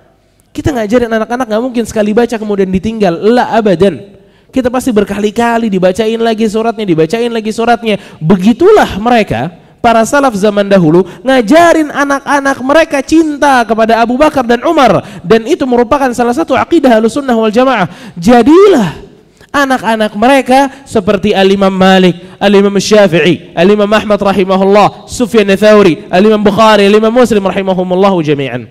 kita 0.51 0.73
ngajarin 0.73 1.13
anak-anak 1.13 1.47
nggak 1.47 1.63
mungkin 1.63 1.85
sekali 1.85 2.17
baca 2.17 2.41
kemudian 2.41 2.73
ditinggal 2.73 3.15
la 3.15 3.53
abadan 3.55 4.21
kita 4.51 4.67
pasti 4.67 4.91
berkali-kali 4.91 5.71
dibacain 5.71 6.19
lagi 6.19 6.51
suratnya, 6.51 6.83
dibacain 6.83 7.31
lagi 7.31 7.55
suratnya. 7.55 7.97
Begitulah 8.19 8.99
mereka 8.99 9.55
para 9.79 10.03
salaf 10.05 10.35
zaman 10.37 10.67
dahulu 10.67 11.07
ngajarin 11.23 11.89
anak-anak 11.89 12.59
mereka 12.61 12.99
cinta 13.01 13.63
kepada 13.65 14.03
Abu 14.03 14.19
Bakar 14.19 14.45
dan 14.45 14.61
Umar 14.67 15.23
dan 15.25 15.47
itu 15.47 15.65
merupakan 15.65 16.11
salah 16.13 16.37
satu 16.37 16.59
akidah 16.59 16.99
Ahlussunnah 16.99 17.33
wal 17.39 17.55
Jamaah. 17.55 17.89
Jadilah 18.19 19.10
anak-anak 19.51 20.15
mereka 20.15 20.87
seperti 20.87 21.35
Al-Imam 21.35 21.75
Malik, 21.75 22.19
Al-Imam 22.39 22.75
Syafi'i, 22.79 23.51
Al-Imam 23.55 23.91
Ahmad 23.91 24.19
rahimahullah, 24.23 25.11
Sufyan 25.11 25.51
Tsauri, 25.59 26.07
Al-Imam 26.07 26.43
Bukhari, 26.43 26.87
Al-Imam 26.87 27.11
Muslim 27.11 27.43
rahimahumullah 27.43 28.15
jami'an. 28.23 28.71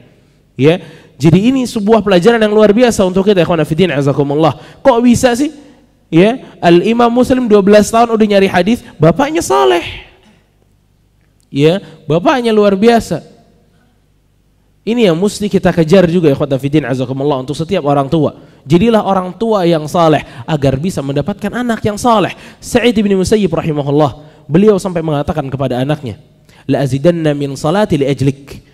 Ya. 0.55 0.79
Jadi 1.19 1.51
ini 1.51 1.67
sebuah 1.67 1.99
pelajaran 1.99 2.39
yang 2.39 2.55
luar 2.55 2.71
biasa 2.71 3.03
untuk 3.03 3.27
kita 3.27 3.43
ikhwan 3.43 3.59
fillah 3.67 3.99
azakumullah. 3.99 4.55
Kok 4.79 5.03
bisa 5.03 5.35
sih 5.35 5.51
Ya, 6.09 6.57
Al 6.57 6.81
Imam 6.81 7.07
Muslim 7.13 7.45
12 7.45 7.93
tahun 7.93 8.09
udah 8.09 8.25
nyari 8.25 8.49
hadis, 8.49 8.81
bapaknya 8.97 9.45
saleh. 9.45 10.09
Ya, 11.53 11.77
bapaknya 12.09 12.49
luar 12.49 12.73
biasa. 12.73 13.21
Ini 14.81 15.13
yang 15.13 15.17
mesti 15.21 15.45
kita 15.45 15.69
kejar 15.69 16.09
juga 16.09 16.33
ya 16.33 16.37
khotafidin 16.37 16.81
azakumullah 16.81 17.45
untuk 17.45 17.53
setiap 17.53 17.85
orang 17.85 18.09
tua. 18.09 18.41
Jadilah 18.67 19.03
orang 19.03 19.35
tua 19.35 19.63
yang 19.63 19.87
saleh 19.87 20.25
agar 20.47 20.75
bisa 20.79 20.99
mendapatkan 20.99 21.51
anak 21.51 21.83
yang 21.83 21.95
saleh. 21.95 22.35
Sa'id 22.59 22.95
bin 22.99 23.15
Musayyib 23.15 23.51
rahimahullah, 23.51 24.43
beliau 24.47 24.75
sampai 24.79 25.03
mengatakan 25.03 25.47
kepada 25.47 25.79
anaknya, 25.79 26.19
"La 26.67 26.83
azidanna 26.83 27.31
min 27.35 27.55
salati 27.55 27.99
li 27.99 28.05
ajlik." 28.07 28.65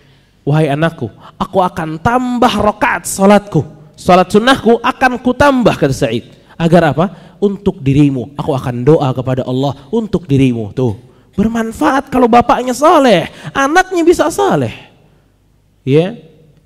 Wahai 0.46 0.70
anakku, 0.70 1.10
aku 1.34 1.58
akan 1.58 1.98
tambah 1.98 2.52
rakaat 2.62 3.02
salatku. 3.02 3.66
Salat 3.98 4.30
sunnahku 4.30 4.78
akan 4.78 5.18
kutambah 5.18 5.74
kata 5.74 5.94
Sa'id. 5.94 6.30
Agar 6.56 6.94
apa? 6.94 7.26
untuk 7.40 7.80
dirimu. 7.80 8.32
Aku 8.36 8.52
akan 8.56 8.84
doa 8.84 9.08
kepada 9.12 9.44
Allah 9.44 9.76
untuk 9.92 10.24
dirimu. 10.24 10.72
Tuh, 10.72 10.96
bermanfaat 11.36 12.08
kalau 12.08 12.28
bapaknya 12.28 12.72
saleh, 12.72 13.28
anaknya 13.52 14.02
bisa 14.04 14.28
saleh. 14.32 14.72
Ya, 15.86 16.18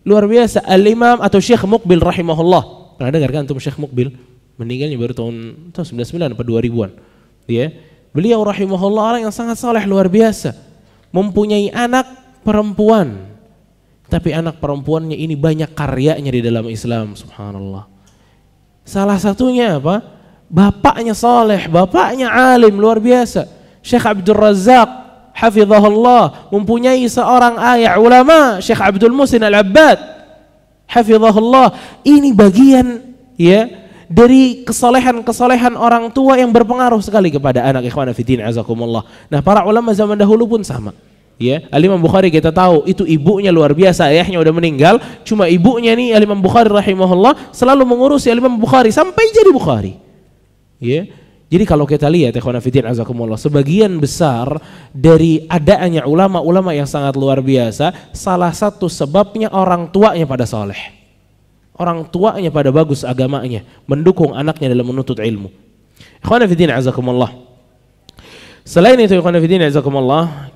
luar 0.07 0.25
biasa. 0.25 0.65
Al 0.65 0.85
Imam 0.87 1.21
atau 1.21 1.39
Syekh 1.43 1.67
Mukbil 1.67 2.01
rahimahullah. 2.01 2.80
Pernah 3.01 3.17
dengar 3.17 3.33
kan 3.33 3.49
tuh 3.49 3.57
Syekh 3.57 3.81
Mukbil? 3.81 4.13
Meninggalnya 4.61 5.01
baru 5.01 5.17
tahun, 5.17 5.73
tahun 5.73 6.05
99 6.05 6.37
atau 6.37 6.45
2000-an. 6.45 6.91
Ya, 7.49 7.73
beliau 8.13 8.45
rahimahullah 8.45 9.17
orang 9.17 9.21
yang 9.25 9.33
sangat 9.33 9.57
saleh 9.57 9.89
luar 9.89 10.05
biasa. 10.13 10.53
Mempunyai 11.09 11.73
anak 11.73 12.05
perempuan. 12.45 13.33
Tapi 14.05 14.37
anak 14.37 14.61
perempuannya 14.61 15.17
ini 15.17 15.33
banyak 15.33 15.73
karyanya 15.73 16.29
di 16.29 16.45
dalam 16.45 16.69
Islam, 16.69 17.17
subhanallah. 17.17 17.89
Salah 18.85 19.17
satunya 19.17 19.81
apa? 19.81 20.05
Bapaknya 20.53 21.17
soleh, 21.17 21.73
bapaknya 21.73 22.29
alim 22.29 22.77
luar 22.77 23.01
biasa. 23.01 23.49
Syekh 23.81 24.05
Abdul 24.05 24.37
Razak 24.37 24.89
hafizahullah 25.33 26.53
mempunyai 26.53 27.01
seorang 27.09 27.57
ayah 27.73 27.97
ulama 27.97 28.61
Syekh 28.61 28.85
Abdul 28.85 29.17
Musin 29.17 29.41
Al-Abbad 29.41 30.20
hafizahullah 30.91 31.73
ini 32.03 32.35
bagian 32.35 33.15
ya 33.39 33.71
dari 34.11 34.67
kesolehan-kesolehan 34.67 35.79
orang 35.79 36.11
tua 36.11 36.35
yang 36.35 36.51
berpengaruh 36.51 36.99
sekali 36.99 37.31
kepada 37.31 37.63
anak 37.63 37.87
ikhwan 37.87 38.11
fillah 38.11 38.51
azakumullah. 38.51 39.07
Nah, 39.31 39.39
para 39.39 39.63
ulama 39.63 39.95
zaman 39.95 40.19
dahulu 40.19 40.59
pun 40.59 40.67
sama. 40.67 40.91
Ya, 41.41 41.65
Al-Imam 41.73 41.97
Bukhari 41.97 42.29
kita 42.29 42.53
tahu 42.53 42.85
itu 42.85 43.09
ibunya 43.09 43.49
luar 43.49 43.73
biasa, 43.73 44.13
ayahnya 44.13 44.37
udah 44.45 44.53
meninggal, 44.53 45.01
cuma 45.25 45.49
ibunya 45.49 45.97
nih 45.97 46.13
Al-Imam 46.13 46.37
Bukhari 46.37 46.69
rahimahullah 46.69 47.49
selalu 47.57 47.89
mengurusi 47.89 48.29
Al-Imam 48.29 48.61
Bukhari 48.61 48.93
sampai 48.93 49.33
jadi 49.33 49.49
Bukhari. 49.49 49.97
Ya. 50.77 51.09
Jadi 51.51 51.67
kalau 51.67 51.83
kita 51.83 52.07
lihat 52.07 52.39
fillah 52.39 52.95
azakumullah, 52.95 53.35
sebagian 53.35 53.99
besar 53.99 54.55
dari 54.95 55.43
adanya 55.51 56.07
ulama-ulama 56.07 56.71
yang 56.71 56.87
sangat 56.87 57.19
luar 57.19 57.43
biasa, 57.43 58.15
salah 58.15 58.55
satu 58.55 58.87
sebabnya 58.87 59.51
orang 59.51 59.91
tuanya 59.91 60.31
pada 60.31 60.47
soleh. 60.47 60.79
Orang 61.75 62.07
tuanya 62.07 62.55
pada 62.55 62.71
bagus 62.71 63.03
agamanya, 63.03 63.67
mendukung 63.91 64.31
anaknya 64.31 64.71
dalam 64.71 64.95
menuntut 64.95 65.19
ilmu. 65.19 65.51
Fillah 66.23 66.79
azakumullah. 66.79 67.35
Selain 68.63 68.95
itu 68.95 69.11
fillah 69.19 69.67
azakumullah, 69.67 70.55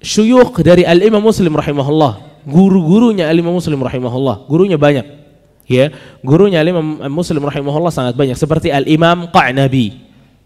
syuyukh 0.00 0.56
dari 0.64 0.88
Al-Imam 0.88 1.20
Muslim 1.20 1.52
rahimahullah, 1.52 2.40
guru-gurunya 2.48 3.28
Al-Imam 3.28 3.52
Muslim 3.52 3.76
rahimahullah, 3.76 4.48
gurunya 4.48 4.80
banyak 4.80 5.24
ya 5.64 5.88
gurunya 6.20 6.60
Imam 6.60 7.00
Muslim 7.08 7.40
rahimahullah 7.40 7.88
sangat 7.88 8.14
banyak 8.16 8.36
seperti 8.36 8.68
Al 8.68 8.84
Imam 8.84 9.32
Qa'nabi 9.32 10.03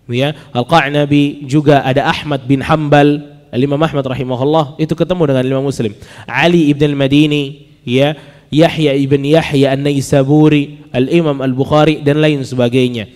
ya 0.08 0.32
Al 0.50 0.64
Qa'nabi 0.64 1.44
juga 1.44 1.84
ada 1.84 2.08
Ahmad 2.08 2.48
bin 2.48 2.64
Hambal 2.64 3.38
Al 3.48 3.60
Imam 3.60 3.80
Ahmad 3.80 4.04
rahimahullah 4.04 4.80
itu 4.80 4.92
ketemu 4.96 5.22
dengan 5.32 5.44
Imam 5.44 5.64
Muslim 5.68 5.92
Ali 6.24 6.72
ibn 6.72 6.84
Al 6.84 6.96
Madini 6.96 7.68
ya 7.84 8.16
Yahya 8.48 8.96
ibn 8.96 9.24
Yahya 9.24 9.76
An-Naisaburi 9.76 10.88
Al 10.92 11.12
Imam 11.12 11.36
Al 11.44 11.52
Bukhari 11.52 12.00
dan 12.00 12.20
lain 12.20 12.40
sebagainya 12.44 13.08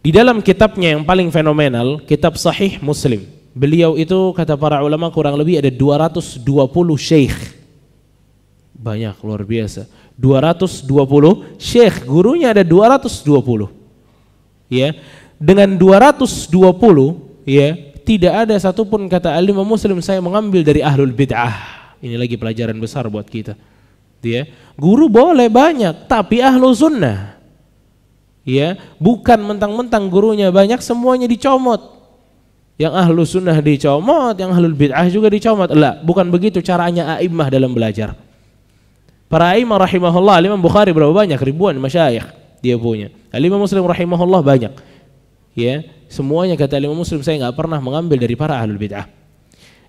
di 0.00 0.10
dalam 0.10 0.42
kitabnya 0.42 0.96
yang 0.98 1.06
paling 1.06 1.30
fenomenal 1.30 2.02
kitab 2.04 2.34
Sahih 2.34 2.82
Muslim 2.82 3.26
beliau 3.54 3.94
itu 3.98 4.34
kata 4.34 4.58
para 4.58 4.82
ulama 4.82 5.10
kurang 5.14 5.38
lebih 5.38 5.62
ada 5.62 5.70
220 5.70 6.42
syekh 6.98 7.60
Banyak, 8.80 9.20
luar 9.20 9.44
biasa. 9.44 9.84
220 10.16 11.60
syekh, 11.60 12.08
gurunya 12.08 12.56
ada 12.56 12.64
220. 12.64 13.68
Ya. 14.72 14.96
Dengan 15.40 15.72
220 15.72 16.52
ya, 17.48 17.72
tidak 18.04 18.44
ada 18.44 18.54
satupun 18.60 19.08
kata 19.08 19.32
alim 19.32 19.56
muslim 19.64 19.96
saya 20.04 20.20
mengambil 20.20 20.60
dari 20.60 20.84
ahlul 20.84 21.16
bid'ah. 21.16 21.80
Ini 22.04 22.20
lagi 22.20 22.36
pelajaran 22.36 22.76
besar 22.76 23.08
buat 23.08 23.24
kita. 23.24 23.56
Ya, 24.20 24.44
guru 24.76 25.08
boleh 25.08 25.48
banyak, 25.48 26.04
tapi 26.04 26.44
ahlu 26.44 26.76
sunnah. 26.76 27.40
Ya, 28.44 28.76
bukan 29.00 29.40
mentang-mentang 29.40 30.12
gurunya 30.12 30.52
banyak 30.52 30.84
semuanya 30.84 31.24
dicomot. 31.24 31.96
Yang 32.76 32.92
ahlu 33.00 33.20
sunnah 33.24 33.56
dicomot, 33.64 34.36
yang 34.36 34.52
ahlul 34.52 34.76
bid'ah 34.76 35.08
juga 35.08 35.32
dicomot. 35.32 35.72
Lah, 35.72 36.04
bukan 36.04 36.28
begitu 36.28 36.60
caranya 36.60 37.16
a'immah 37.16 37.48
dalam 37.48 37.72
belajar. 37.72 38.12
Para 39.32 39.56
a'immah 39.56 39.80
rahimahullah, 39.88 40.44
Imam 40.44 40.60
Bukhari 40.60 40.92
berapa 40.92 41.16
banyak? 41.16 41.40
Ribuan 41.40 41.80
masyayikh 41.80 42.28
dia 42.60 42.76
punya. 42.76 43.08
Imam 43.32 43.60
Muslim 43.60 43.88
rahimahullah 43.88 44.44
banyak. 44.44 44.72
Ya, 45.54 45.82
semuanya 46.06 46.54
kata 46.54 46.78
Imam 46.78 46.94
Muslim 46.94 47.20
saya 47.26 47.38
nggak 47.42 47.56
pernah 47.58 47.82
mengambil 47.82 48.16
dari 48.22 48.38
para 48.38 48.54
ahlul 48.54 48.78
bid'ah. 48.78 49.20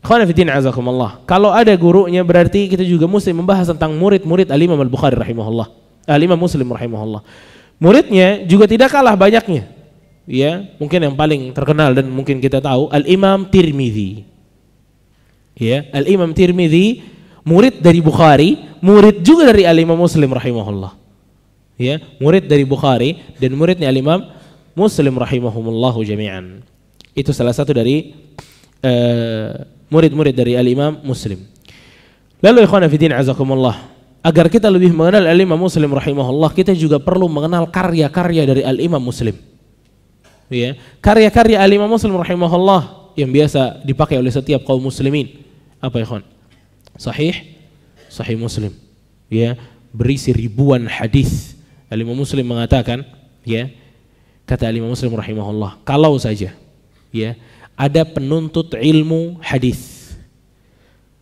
Khawanafiddin 0.02 0.50
azakumullah. 0.50 1.22
Kalau 1.30 1.54
ada 1.54 1.70
gurunya 1.78 2.26
berarti 2.26 2.66
kita 2.66 2.82
juga 2.82 3.06
mesti 3.06 3.30
membahas 3.30 3.70
tentang 3.70 3.94
murid-murid 3.94 4.50
Al-Imam 4.50 4.82
Al-Bukhari 4.82 5.14
rahimahullah. 5.14 5.70
Al-Imam 6.10 6.42
Muslim 6.42 6.66
rahimahullah. 6.74 7.22
Muridnya 7.78 8.42
juga 8.50 8.66
tidak 8.66 8.90
kalah 8.90 9.14
banyaknya. 9.14 9.70
Ya, 10.26 10.66
mungkin 10.82 11.02
yang 11.02 11.14
paling 11.14 11.54
terkenal 11.54 11.94
dan 11.94 12.10
mungkin 12.10 12.42
kita 12.42 12.58
tahu 12.62 12.90
Al-Imam 12.90 13.46
Tirmidzi. 13.46 14.26
Ya, 15.54 15.86
Al-Imam 15.94 16.34
Tirmidzi 16.34 17.06
murid 17.46 17.82
dari 17.82 18.02
Bukhari, 18.02 18.58
murid 18.82 19.22
juga 19.22 19.54
dari 19.54 19.70
Al-Imam 19.70 19.98
Muslim 19.98 20.34
rahimahullah. 20.34 20.98
Ya, 21.78 22.02
murid 22.18 22.50
dari 22.50 22.66
Bukhari 22.66 23.22
dan 23.38 23.54
muridnya 23.54 23.90
Al-Imam 23.90 24.41
Muslim 24.74 25.14
rahimahumullahu 25.20 26.04
jami'an. 26.04 26.64
Itu 27.12 27.36
salah 27.36 27.52
satu 27.52 27.76
dari 27.76 28.16
uh, 28.84 29.68
murid-murid 29.92 30.32
dari 30.32 30.56
Al-Imam 30.56 31.04
Muslim. 31.04 31.44
Lalu 32.42 32.66
ikhwan 32.66 32.88
fillah 32.88 33.20
azakumullah, 33.22 33.76
agar 34.24 34.50
kita 34.50 34.72
lebih 34.72 34.96
mengenal 34.96 35.28
Al-Imam 35.28 35.60
Muslim 35.60 35.92
rahimahullah, 35.92 36.54
kita 36.56 36.72
juga 36.74 36.98
perlu 36.98 37.28
mengenal 37.28 37.70
karya-karya 37.70 38.48
dari 38.48 38.62
Al-Imam 38.66 39.02
Muslim. 39.02 39.36
Ya, 40.52 40.76
karya-karya 41.00 41.62
Al-Imam 41.62 41.88
Muslim 41.88 42.18
rahimahullah 42.18 43.14
yang 43.20 43.32
biasa 43.32 43.84
dipakai 43.84 44.20
oleh 44.20 44.32
setiap 44.32 44.64
kaum 44.64 44.84
muslimin. 44.84 45.44
Apa 45.84 46.00
ikhwan? 46.00 46.24
Sahih, 46.96 47.36
sahih 48.08 48.40
Muslim. 48.40 48.72
Ya, 49.32 49.60
berisi 49.92 50.32
ribuan 50.32 50.88
hadis. 50.88 51.56
Al-Imam 51.92 52.16
Muslim 52.16 52.48
mengatakan, 52.48 53.04
ya, 53.44 53.68
kata 54.52 54.68
Al-Imam 54.68 54.92
Muslim 54.92 55.16
rahimahullah, 55.16 55.80
kalau 55.88 56.20
saja 56.20 56.52
ya, 57.16 57.40
ada 57.80 58.04
penuntut 58.04 58.76
ilmu 58.76 59.40
hadis. 59.40 60.12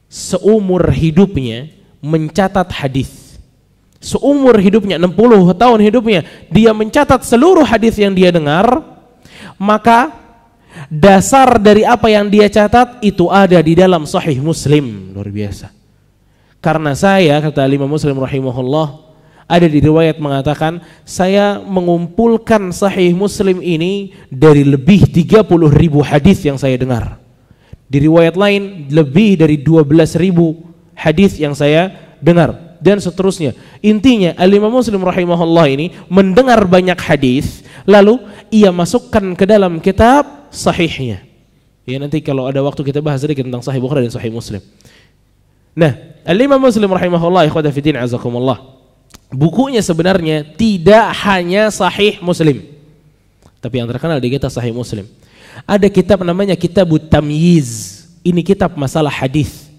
Seumur 0.09 0.89
hidupnya 0.89 1.69
mencatat 2.01 2.65
hadis. 2.73 3.37
Seumur 4.01 4.57
hidupnya 4.57 4.97
60 4.97 5.53
tahun 5.53 5.79
hidupnya 5.85 6.25
dia 6.49 6.73
mencatat 6.73 7.21
seluruh 7.21 7.61
hadis 7.61 8.01
yang 8.01 8.17
dia 8.17 8.33
dengar, 8.33 8.65
maka 9.61 10.09
dasar 10.89 11.61
dari 11.61 11.85
apa 11.85 12.09
yang 12.09 12.25
dia 12.33 12.49
catat 12.49 12.97
itu 13.05 13.29
ada 13.29 13.61
di 13.61 13.77
dalam 13.77 14.09
sahih 14.09 14.41
Muslim. 14.41 15.13
Luar 15.13 15.29
biasa. 15.29 15.69
Karena 16.57 16.97
saya 16.97 17.37
kata 17.39 17.61
lima 17.69 17.85
Muslim 17.85 18.17
rahimahullah 18.17 19.08
ada 19.49 19.65
di 19.65 19.81
riwayat 19.81 20.21
mengatakan 20.21 20.77
saya 21.01 21.57
mengumpulkan 21.57 22.69
sahih 22.69 23.17
Muslim 23.17 23.65
ini 23.65 24.13
dari 24.29 24.61
lebih 24.61 25.09
30 25.09 25.41
ribu 25.73 26.05
hadis 26.05 26.45
yang 26.45 26.61
saya 26.61 26.77
dengar 26.77 27.17
di 27.89 28.05
riwayat 28.05 28.37
lain 28.37 28.85
lebih 28.93 29.41
dari 29.41 29.57
12 29.57 29.89
ribu 30.21 30.61
hadis 30.93 31.41
yang 31.41 31.57
saya 31.57 31.89
dengar 32.21 32.77
dan 32.77 33.01
seterusnya 33.01 33.57
intinya 33.81 34.37
alimah 34.37 34.69
Muslim 34.69 35.01
rahimahullah 35.01 35.65
ini 35.73 35.97
mendengar 36.13 36.61
banyak 36.69 37.01
hadis 37.01 37.65
lalu 37.89 38.21
ia 38.53 38.69
masukkan 38.69 39.33
ke 39.33 39.49
dalam 39.49 39.81
kitab 39.81 40.53
sahihnya. 40.53 41.25
Ya 41.89 41.97
nanti 41.97 42.21
kalau 42.21 42.45
ada 42.45 42.61
waktu 42.61 42.85
kita 42.85 43.01
bahas 43.01 43.25
sedikit 43.25 43.49
tentang 43.49 43.65
Sahih 43.65 43.81
Bukhari 43.81 44.05
dan 44.05 44.13
Sahih 44.13 44.29
Muslim. 44.29 44.61
Nah, 45.73 45.97
Al-Imam 46.21 46.61
Muslim 46.61 46.85
rahimahullah 46.85 47.49
ikhwata 47.49 47.73
azakumullah. 47.73 48.78
Bukunya 49.29 49.81
sebenarnya 49.85 50.41
tidak 50.57 51.13
hanya 51.25 51.69
Sahih 51.69 52.17
Muslim. 52.19 52.65
Tapi 53.61 53.75
yang 53.77 53.87
terkenal 53.89 54.17
di 54.17 54.29
kita 54.33 54.49
Sahih 54.49 54.73
Muslim. 54.73 55.05
Ada 55.69 55.85
kitab 55.89 56.25
namanya 56.25 56.57
Kitab 56.57 56.89
Tamyiz. 57.09 58.01
Ini 58.25 58.41
kitab 58.43 58.73
masalah 58.75 59.13
hadis. 59.13 59.69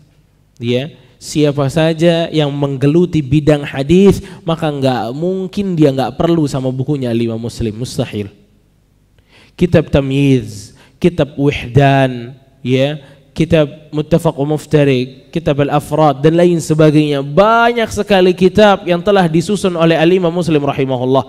Ya, 0.60 0.92
siapa 1.16 1.66
saja 1.72 2.28
yang 2.32 2.52
menggeluti 2.52 3.24
bidang 3.24 3.64
hadis 3.64 4.20
maka 4.44 4.68
nggak 4.68 5.12
mungkin 5.16 5.72
dia 5.72 5.88
nggak 5.88 6.20
perlu 6.20 6.44
sama 6.44 6.68
bukunya 6.68 7.08
Al-Imam 7.08 7.40
Muslim, 7.40 7.80
mustahil 7.80 8.28
kitab 9.60 9.92
tamyiz, 9.92 10.72
kitab 10.96 11.36
wihdan, 11.36 12.32
ya, 12.64 12.96
kitab 13.32 13.90
muttafaq 13.94 14.36
muftarik, 14.42 15.30
kitab 15.30 15.62
al-afrad 15.62 16.18
dan 16.20 16.36
lain 16.36 16.58
sebagainya. 16.58 17.22
Banyak 17.22 17.90
sekali 17.90 18.34
kitab 18.34 18.84
yang 18.86 19.00
telah 19.00 19.30
disusun 19.30 19.74
oleh 19.78 19.96
al-Imam 19.96 20.32
Muslim 20.32 20.60
rahimahullah. 20.62 21.24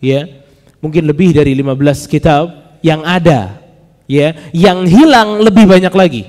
Ya. 0.00 0.44
Mungkin 0.80 1.04
lebih 1.04 1.36
dari 1.36 1.52
15 1.52 2.08
kitab 2.08 2.76
yang 2.80 3.04
ada, 3.04 3.60
ya, 4.08 4.32
yang 4.56 4.88
hilang 4.88 5.44
lebih 5.44 5.68
banyak 5.68 5.92
lagi. 5.92 6.24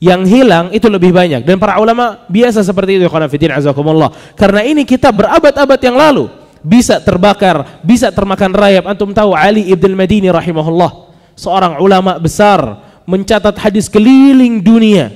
Yang 0.00 0.22
hilang 0.28 0.68
itu 0.72 0.84
lebih 0.88 1.16
banyak 1.16 1.48
dan 1.48 1.56
para 1.56 1.80
ulama 1.80 2.28
biasa 2.28 2.60
seperti 2.60 3.00
itu 3.00 3.08
khonafidin 3.08 3.52
azakumullah. 3.56 4.12
Karena 4.36 4.60
ini 4.64 4.84
kitab 4.84 5.16
berabad-abad 5.16 5.80
yang 5.80 5.96
lalu 5.96 6.28
bisa 6.60 7.00
terbakar, 7.00 7.80
bisa 7.80 8.12
termakan 8.12 8.52
rayap. 8.52 8.84
Antum 8.88 9.12
tahu 9.12 9.32
Ali 9.32 9.68
Ibn 9.72 9.92
Madini 9.96 10.28
rahimahullah, 10.28 11.12
seorang 11.36 11.80
ulama 11.80 12.16
besar, 12.20 12.83
mencatat 13.04 13.56
hadis 13.60 13.88
keliling 13.88 14.60
dunia. 14.60 15.12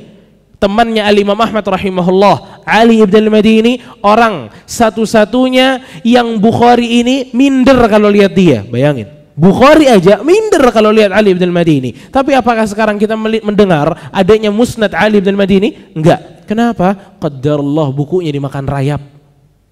Temannya 0.58 1.06
Ali 1.06 1.22
Imam 1.22 1.38
Ahmad 1.38 1.62
rahimahullah, 1.62 2.66
Ali 2.66 2.98
Ibn 2.98 3.30
Madini, 3.30 3.78
orang 4.02 4.50
satu-satunya 4.66 5.86
yang 6.02 6.42
Bukhari 6.42 6.98
ini 6.98 7.30
minder 7.30 7.78
kalau 7.86 8.10
lihat 8.10 8.34
dia. 8.34 8.66
Bayangin. 8.66 9.06
Bukhari 9.38 9.86
aja 9.86 10.18
minder 10.26 10.74
kalau 10.74 10.90
lihat 10.90 11.14
Ali 11.14 11.30
bin 11.30 11.54
Madini. 11.54 11.94
Tapi 12.10 12.34
apakah 12.34 12.66
sekarang 12.66 12.98
kita 12.98 13.14
mendengar 13.14 14.10
adanya 14.10 14.50
musnad 14.50 14.90
Ali 14.98 15.22
bin 15.22 15.38
Madini? 15.38 15.94
Enggak. 15.94 16.42
Kenapa? 16.42 17.14
Qaddarullah 17.22 17.94
bukunya 17.94 18.34
dimakan 18.34 18.66
rayap. 18.66 18.98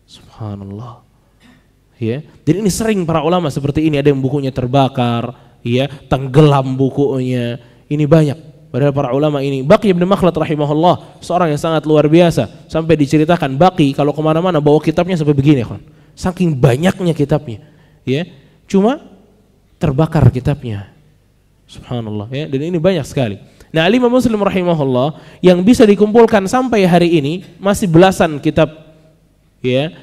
Subhanallah 0.07 1.03
ya. 1.99 2.23
Jadi 2.47 2.57
ini 2.63 2.71
sering 2.71 3.03
para 3.03 3.27
ulama 3.27 3.51
seperti 3.51 3.83
ini 3.91 3.99
ada 3.99 4.07
yang 4.07 4.23
bukunya 4.23 4.55
terbakar, 4.55 5.35
ya, 5.67 5.91
tenggelam 6.07 6.79
bukunya. 6.79 7.59
Ini 7.87 8.05
banyak. 8.05 8.39
Padahal 8.71 8.93
para 8.93 9.09
ulama 9.15 9.41
ini 9.41 9.63
Baqi 9.63 9.95
bin 9.95 10.05
Makhlad 10.05 10.35
rahimahullah 10.35 11.23
seorang 11.23 11.55
yang 11.55 11.61
sangat 11.61 11.87
luar 11.87 12.11
biasa. 12.11 12.69
Sampai 12.69 12.99
diceritakan 12.99 13.57
Baqi 13.57 13.95
kalau 13.95 14.13
ke 14.13 14.21
mana-mana 14.21 14.59
bawa 14.59 14.83
kitabnya 14.83 15.17
sampai 15.17 15.33
begini 15.33 15.63
kan 15.63 15.81
saking 16.17 16.57
banyaknya 16.57 17.13
kitabnya 17.13 17.63
ya. 18.03 18.27
Cuma 18.67 18.99
terbakar 19.79 20.27
kitabnya. 20.33 20.91
Subhanallah 21.71 22.27
ya. 22.33 22.45
Dan 22.51 22.75
ini 22.75 22.79
banyak 22.81 23.07
sekali. 23.07 23.39
Nah 23.71 23.87
lima 23.87 24.09
muslim 24.09 24.41
rahimahullah 24.41 25.41
yang 25.45 25.61
bisa 25.63 25.85
dikumpulkan 25.85 26.49
sampai 26.49 26.89
hari 26.89 27.21
ini 27.21 27.45
masih 27.61 27.87
belasan 27.87 28.41
kitab 28.43 28.73
ya. 29.63 29.95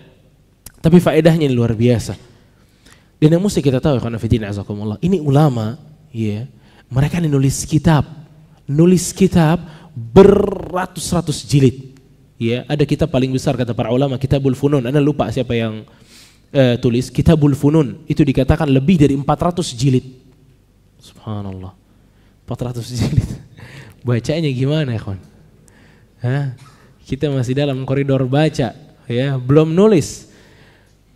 Tapi 0.83 0.99
faedahnya 0.99 1.47
luar 1.51 1.71
biasa. 1.73 2.15
Dan 3.23 3.39
yang 3.39 3.43
mesti 3.43 3.63
kita 3.63 3.79
tahu 3.79 4.03
karena 4.03 4.19
azakumullah, 4.19 4.99
ini 4.99 5.15
ulama, 5.15 5.79
ya, 6.11 6.43
mereka 6.93 7.17
nulis 7.17 7.65
kitab, 7.65 8.05
nulis 8.69 9.09
kitab 9.09 9.57
beratus-ratus 9.97 11.41
jilid. 11.41 11.97
Ya, 12.37 12.67
ada 12.69 12.85
kitab 12.85 13.09
paling 13.09 13.33
besar 13.33 13.57
kata 13.57 13.73
para 13.73 13.89
ulama 13.89 14.19
Kitabul 14.21 14.53
Funun. 14.53 14.85
Anda 14.85 15.01
lupa 15.01 15.29
siapa 15.33 15.57
yang 15.57 15.85
uh, 16.53 16.75
tulis 16.77 17.09
Kitabul 17.09 17.57
Funun. 17.57 18.05
Itu 18.05 18.21
dikatakan 18.21 18.69
lebih 18.69 19.01
dari 19.01 19.17
400 19.17 19.73
jilid. 19.73 20.05
Subhanallah. 21.01 21.73
400 22.45 22.83
jilid. 22.83 23.27
Bacanya 24.05 24.49
gimana 24.51 24.93
ya, 24.93 24.99
kawan? 24.99 25.21
Hah? 26.19 26.45
Kita 27.03 27.31
masih 27.31 27.55
dalam 27.55 27.83
koridor 27.83 28.23
baca, 28.27 28.75
ya, 29.07 29.27
belum 29.35 29.71
nulis. 29.71 30.31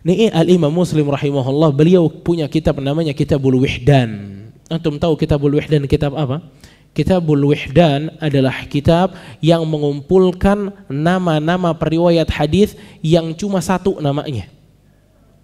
Ini 0.04 0.32
Al-Imam 0.32 0.72
Muslim 0.72 1.04
rahimahullah, 1.08 1.72
beliau 1.72 2.08
punya 2.08 2.48
kitab 2.48 2.80
namanya 2.80 3.12
Kitabul 3.12 3.60
Wihdan. 3.60 4.37
Antum 4.68 5.00
tahu 5.00 5.16
Kitabul 5.16 5.56
Wihdan 5.56 5.88
kitab 5.88 6.12
apa? 6.12 6.44
Kitabul 6.92 7.40
Wihdan 7.52 8.16
adalah 8.20 8.64
kitab 8.68 9.16
yang 9.40 9.64
mengumpulkan 9.64 10.72
nama-nama 10.88 11.72
periwayat 11.72 12.28
hadis 12.28 12.76
yang 13.04 13.32
cuma 13.32 13.64
satu 13.64 14.00
namanya. 14.00 14.48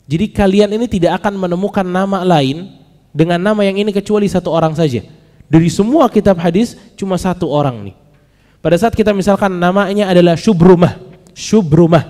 Jadi 0.04 0.28
kalian 0.28 0.76
ini 0.76 0.84
tidak 0.84 1.24
akan 1.24 1.40
menemukan 1.40 1.84
nama 1.84 2.20
lain 2.20 2.68
dengan 3.14 3.40
nama 3.40 3.64
yang 3.64 3.80
ini 3.80 3.94
kecuali 3.94 4.28
satu 4.28 4.52
orang 4.52 4.76
saja. 4.76 5.00
Dari 5.48 5.68
semua 5.72 6.10
kitab 6.12 6.36
hadis 6.40 6.76
cuma 6.98 7.16
satu 7.16 7.48
orang 7.48 7.92
nih. 7.92 7.96
Pada 8.60 8.76
saat 8.80 8.96
kita 8.96 9.12
misalkan 9.12 9.52
namanya 9.54 10.08
adalah 10.08 10.36
Syubrumah, 10.36 10.96
Syubrumah, 11.36 12.04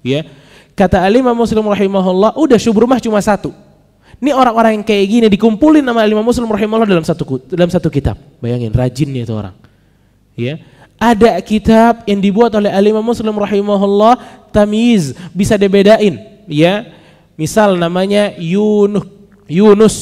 ya. 0.00 0.24
Kata 0.72 1.04
Alimah 1.04 1.36
Muslim 1.36 1.68
rahimahullah, 1.68 2.32
udah 2.34 2.56
Syubrumah 2.56 2.96
cuma 2.96 3.20
satu. 3.20 3.52
Ini 4.22 4.30
orang-orang 4.30 4.78
yang 4.78 4.84
kayak 4.86 5.06
gini 5.10 5.26
dikumpulin 5.26 5.82
nama 5.82 6.06
Imam 6.06 6.22
Muslim 6.22 6.46
rahimahullah 6.46 6.86
dalam 6.86 7.02
satu 7.02 7.42
dalam 7.50 7.66
satu 7.66 7.90
kitab. 7.90 8.14
Bayangin 8.38 8.70
rajinnya 8.70 9.26
itu 9.26 9.34
orang. 9.34 9.50
Ya. 10.38 10.62
Ada 10.94 11.42
kitab 11.42 12.06
yang 12.06 12.22
dibuat 12.22 12.54
oleh 12.54 12.70
Imam 12.70 13.02
Muslim 13.02 13.34
rahimahullah 13.34 14.46
tamyiz 14.54 15.18
bisa 15.34 15.58
dibedain, 15.58 16.22
ya. 16.46 16.86
Misal 17.34 17.74
namanya 17.74 18.38
Yunus 18.38 19.10
Yunus 19.50 19.96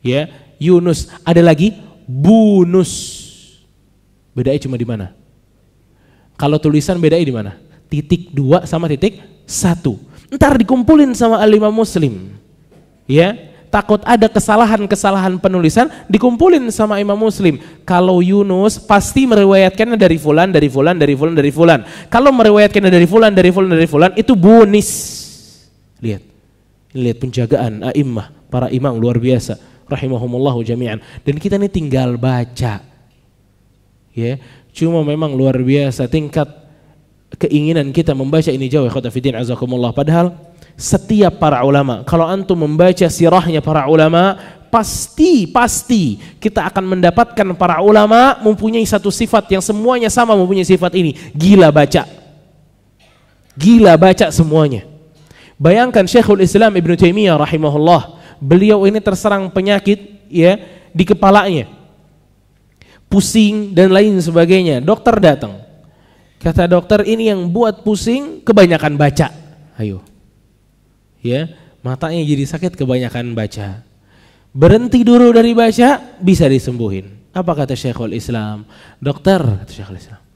ya, 0.00 0.32
Yunus. 0.56 1.12
Ada 1.20 1.44
lagi 1.44 1.76
Bunus. 2.08 2.92
Bedanya 4.32 4.64
cuma 4.64 4.80
di 4.80 4.88
mana? 4.88 5.12
Kalau 6.40 6.56
tulisan 6.56 6.96
bedanya 6.96 7.28
di 7.28 7.36
mana? 7.36 7.52
Titik 7.92 8.32
dua 8.32 8.64
sama 8.64 8.88
titik 8.88 9.20
satu. 9.44 10.00
Ntar 10.32 10.56
dikumpulin 10.56 11.12
sama 11.12 11.36
alimah 11.36 11.68
muslim 11.68 12.32
ya 13.06 13.34
takut 13.76 14.00
ada 14.08 14.30
kesalahan-kesalahan 14.30 15.36
penulisan 15.36 15.90
dikumpulin 16.08 16.64
sama 16.72 16.96
Imam 16.96 17.18
Muslim. 17.18 17.60
Kalau 17.84 18.24
Yunus 18.24 18.80
pasti 18.80 19.28
meriwayatkannya 19.28 19.98
dari 19.98 20.16
fulan, 20.16 20.48
dari 20.48 20.68
fulan, 20.70 20.96
dari 20.96 21.14
fulan, 21.14 21.34
dari 21.36 21.50
fulan. 21.52 21.80
Kalau 22.08 22.30
meriwayatkannya 22.32 22.88
dari 22.88 23.04
fulan, 23.04 23.32
dari 23.36 23.50
fulan, 23.52 23.70
dari 23.76 23.88
fulan 23.88 24.10
itu 24.16 24.32
bunis. 24.32 24.88
Lihat. 26.00 26.22
Lihat 26.96 27.16
penjagaan 27.20 27.84
a'immah, 27.92 28.32
para 28.48 28.72
imam 28.72 28.96
luar 28.96 29.20
biasa 29.20 29.60
rahimahumullahu 29.84 30.64
jami'an. 30.64 31.02
Dan 31.20 31.36
kita 31.36 31.60
ini 31.60 31.68
tinggal 31.68 32.16
baca. 32.16 32.80
Ya, 34.16 34.40
cuma 34.72 35.04
memang 35.04 35.36
luar 35.36 35.60
biasa 35.60 36.08
tingkat 36.08 36.48
keinginan 37.36 37.92
kita 37.92 38.16
membaca 38.16 38.48
ini 38.48 38.72
jauh 38.72 38.88
khotafidin 38.88 39.36
azakumullah. 39.36 39.92
Padahal 39.92 40.32
setiap 40.76 41.40
para 41.40 41.64
ulama. 41.64 42.04
Kalau 42.04 42.28
antum 42.28 42.60
membaca 42.60 43.08
sirahnya 43.08 43.64
para 43.64 43.88
ulama, 43.88 44.36
pasti 44.68 45.48
pasti 45.48 46.20
kita 46.36 46.68
akan 46.68 46.84
mendapatkan 46.96 47.48
para 47.56 47.80
ulama 47.80 48.36
mempunyai 48.44 48.84
satu 48.84 49.08
sifat 49.08 49.48
yang 49.56 49.64
semuanya 49.64 50.12
sama 50.12 50.36
mempunyai 50.36 50.68
sifat 50.68 50.92
ini, 51.00 51.16
gila 51.32 51.72
baca. 51.72 52.04
Gila 53.56 53.96
baca 53.96 54.28
semuanya. 54.28 54.84
Bayangkan 55.56 56.04
Syekhul 56.04 56.44
Islam 56.44 56.76
Ibn 56.76 56.92
Taimiyah 56.92 57.40
rahimahullah, 57.40 58.20
beliau 58.36 58.84
ini 58.84 59.00
terserang 59.00 59.48
penyakit 59.48 60.28
ya 60.28 60.60
di 60.92 61.04
kepalanya. 61.08 61.72
Pusing 63.08 63.72
dan 63.72 63.96
lain 63.96 64.20
sebagainya. 64.20 64.84
Dokter 64.84 65.16
datang. 65.16 65.64
Kata 66.36 66.68
dokter 66.68 67.00
ini 67.08 67.32
yang 67.32 67.48
buat 67.48 67.80
pusing 67.80 68.44
kebanyakan 68.44 69.00
baca. 69.00 69.32
Ayo, 69.80 70.04
ya 71.26 71.50
matanya 71.82 72.22
jadi 72.22 72.46
sakit 72.46 72.78
kebanyakan 72.78 73.34
baca. 73.34 73.82
Berhenti 74.54 75.02
dulu 75.02 75.34
dari 75.34 75.52
baca 75.52 76.00
bisa 76.22 76.46
disembuhin. 76.46 77.10
Apa 77.34 77.52
kata 77.52 77.74
Syekhul 77.74 78.14
Islam? 78.14 78.64
Dokter 79.02 79.42
kata 79.42 79.72
Syekhul 79.74 79.98
Islam 79.98 80.26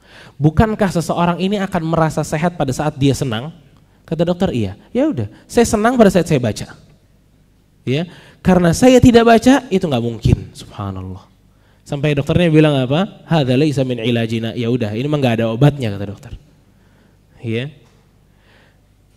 bukankah 0.40 0.88
seseorang 0.88 1.36
ini 1.36 1.60
akan 1.60 1.82
merasa 1.84 2.24
sehat 2.24 2.56
pada 2.56 2.72
saat 2.72 2.96
dia 2.96 3.12
senang? 3.12 3.52
Kata 4.08 4.24
dokter 4.24 4.48
iya. 4.56 4.80
Ya 4.96 5.06
udah 5.06 5.28
saya 5.44 5.68
senang 5.68 6.00
pada 6.00 6.08
saat 6.08 6.24
saya 6.24 6.40
baca. 6.40 6.72
Ya 7.84 8.08
karena 8.40 8.72
saya 8.72 8.96
tidak 8.98 9.28
baca 9.28 9.68
itu 9.68 9.84
nggak 9.84 10.02
mungkin. 10.02 10.48
Subhanallah. 10.56 11.28
Sampai 11.84 12.16
dokternya 12.16 12.48
bilang 12.48 12.74
apa? 12.80 13.22
Hadza 13.28 13.54
laisa 13.54 13.84
min 13.84 14.00
ilajina. 14.00 14.56
Ya 14.56 14.72
udah 14.72 14.96
ini 14.96 15.06
mah 15.06 15.18
nggak 15.20 15.34
ada 15.38 15.46
obatnya 15.52 15.92
kata 15.92 16.04
dokter. 16.08 16.32
Ya 17.44 17.68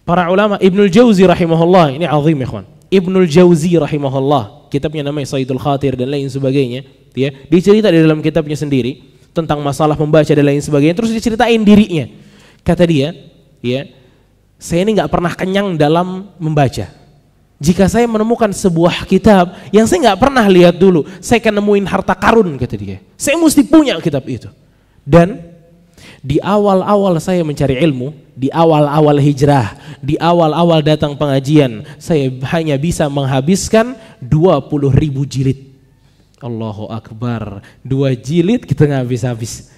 Para 0.04 0.28
ulama 0.28 0.60
Ibnul 0.60 0.92
Jauzi 0.92 1.24
rahimahullah, 1.24 1.96
ini 1.96 2.04
azim 2.04 2.36
kawan. 2.44 2.68
Ibnul 2.92 3.26
Jauzi 3.26 3.72
rahimahullah, 3.80 4.68
kitabnya 4.68 5.08
namanya 5.08 5.32
Sayyidul 5.32 5.58
Khatir 5.58 5.96
dan 5.96 6.12
lain 6.12 6.28
sebagainya, 6.28 6.84
ya. 7.16 7.32
Dicerita 7.48 7.88
di 7.88 8.04
dalam 8.04 8.20
kitabnya 8.20 8.60
sendiri 8.60 9.00
tentang 9.32 9.64
masalah 9.64 9.96
membaca 9.96 10.28
dan 10.28 10.44
lain 10.44 10.60
sebagainya, 10.60 10.94
terus 11.00 11.16
diceritain 11.16 11.64
dirinya. 11.64 12.12
Kata 12.68 12.84
dia, 12.84 13.16
ya, 13.64 13.88
saya 14.60 14.84
ini 14.84 15.00
nggak 15.00 15.08
pernah 15.08 15.32
kenyang 15.32 15.80
dalam 15.80 16.32
membaca. 16.36 16.88
Jika 17.64 17.88
saya 17.88 18.04
menemukan 18.04 18.52
sebuah 18.52 19.08
kitab 19.08 19.56
yang 19.72 19.88
saya 19.88 20.12
nggak 20.12 20.20
pernah 20.20 20.44
lihat 20.52 20.76
dulu, 20.76 21.08
saya 21.24 21.40
akan 21.40 21.64
nemuin 21.64 21.86
harta 21.88 22.12
karun 22.12 22.60
kata 22.60 22.76
dia. 22.76 23.00
Saya 23.16 23.40
mesti 23.40 23.64
punya 23.64 23.96
kitab 24.04 24.28
itu. 24.28 24.52
Dan 25.08 25.53
di 26.24 26.40
awal-awal 26.40 27.20
saya 27.20 27.44
mencari 27.44 27.84
ilmu, 27.84 28.16
di 28.32 28.48
awal-awal 28.48 29.20
hijrah, 29.20 29.76
di 30.00 30.16
awal-awal 30.16 30.80
datang 30.80 31.20
pengajian, 31.20 31.84
saya 32.00 32.32
hanya 32.56 32.80
bisa 32.80 33.12
menghabiskan 33.12 34.00
20 34.24 34.88
ribu 34.96 35.28
jilid. 35.28 35.76
Allahu 36.40 36.88
Akbar. 36.88 37.60
Dua 37.84 38.16
jilid 38.16 38.64
kita 38.64 38.88
nggak 38.88 39.04
habis-habis. 39.04 39.72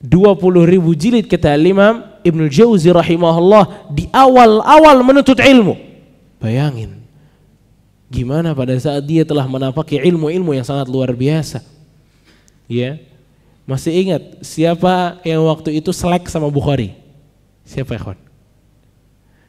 20 0.00 0.64
ribu 0.64 0.92
jilid 0.96 1.28
kata 1.28 1.56
Imam 1.56 2.04
Ibn 2.24 2.40
Jauzi 2.52 2.88
rahimahullah 2.92 3.92
di 3.92 4.08
awal-awal 4.12 5.00
menuntut 5.04 5.40
ilmu. 5.40 5.76
Bayangin. 6.40 7.00
Gimana 8.08 8.56
pada 8.56 8.76
saat 8.80 9.04
dia 9.04 9.24
telah 9.28 9.44
menapaki 9.44 10.00
ilmu-ilmu 10.00 10.56
yang 10.56 10.64
sangat 10.64 10.88
luar 10.88 11.12
biasa. 11.16 11.64
Ya, 12.68 13.00
masih 13.66 13.92
ingat 13.92 14.22
siapa 14.46 15.18
yang 15.26 15.42
waktu 15.42 15.82
itu 15.82 15.90
selek 15.90 16.30
sama 16.30 16.46
Bukhari? 16.48 16.94
Siapa 17.66 17.98
ya? 17.98 18.14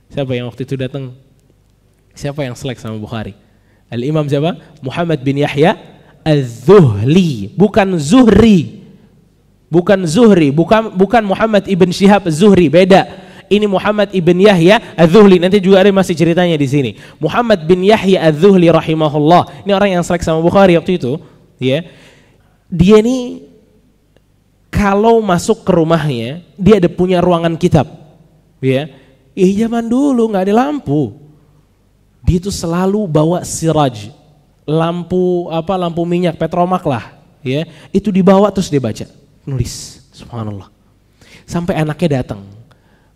Siapa 0.09 0.31
yang 0.33 0.49
waktu 0.49 0.65
itu 0.65 0.73
datang? 0.73 1.13
Siapa 2.17 2.41
yang 2.41 2.57
selek 2.57 2.81
sama 2.81 2.97
Bukhari? 2.97 3.37
Al-Imam 3.93 4.25
siapa? 4.25 4.57
Muhammad 4.81 5.21
bin 5.21 5.37
Yahya 5.37 5.77
Az-Zuhli, 6.25 7.53
bukan 7.55 7.95
Zuhri. 8.01 8.83
Bukan 9.67 10.07
Zuhri, 10.07 10.49
bukan 10.51 10.95
bukan 10.95 11.23
Muhammad 11.27 11.67
ibn 11.67 11.91
Syihab 11.91 12.25
Az-Zuhri, 12.27 12.71
beda. 12.71 13.07
Ini 13.47 13.63
Muhammad 13.63 14.11
ibn 14.11 14.35
Yahya 14.35 14.79
Az-Zuhli. 14.95 15.39
Nanti 15.39 15.63
juga 15.63 15.83
ada 15.83 15.91
masih 15.91 16.15
ceritanya 16.15 16.55
di 16.59 16.67
sini. 16.67 16.91
Muhammad 17.19 17.63
bin 17.63 17.83
Yahya 17.83 18.27
Az-Zuhli 18.27 18.67
rahimahullah. 18.67 19.63
Ini 19.63 19.71
orang 19.71 19.99
yang 19.99 20.03
selek 20.03 20.23
sama 20.23 20.43
Bukhari 20.43 20.75
waktu 20.75 20.99
itu, 20.99 21.15
ya. 21.59 21.83
Dia 22.67 22.99
ini 22.99 23.47
kalau 24.77 25.17
masuk 25.25 25.65
ke 25.65 25.73
rumahnya 25.73 26.45
dia 26.53 26.77
ada 26.77 26.85
punya 26.85 27.17
ruangan 27.17 27.57
kitab. 27.57 27.89
Ya. 28.61 28.93
Eh 29.33 29.51
zaman 29.57 29.89
dulu 29.89 30.29
nggak 30.29 30.45
ada 30.45 30.53
lampu. 30.53 31.17
Dia 32.21 32.37
itu 32.37 32.53
selalu 32.53 33.09
bawa 33.09 33.41
siraj 33.41 34.13
lampu 34.67 35.49
apa 35.49 35.73
lampu 35.73 36.05
minyak 36.05 36.37
petromak 36.37 36.85
lah 36.85 37.17
ya. 37.41 37.65
Itu 37.89 38.13
dibawa 38.13 38.53
terus 38.53 38.69
dia 38.69 38.77
baca 38.77 39.09
nulis 39.49 40.05
subhanallah. 40.13 40.69
Sampai 41.49 41.73
anaknya 41.73 42.21
datang 42.21 42.45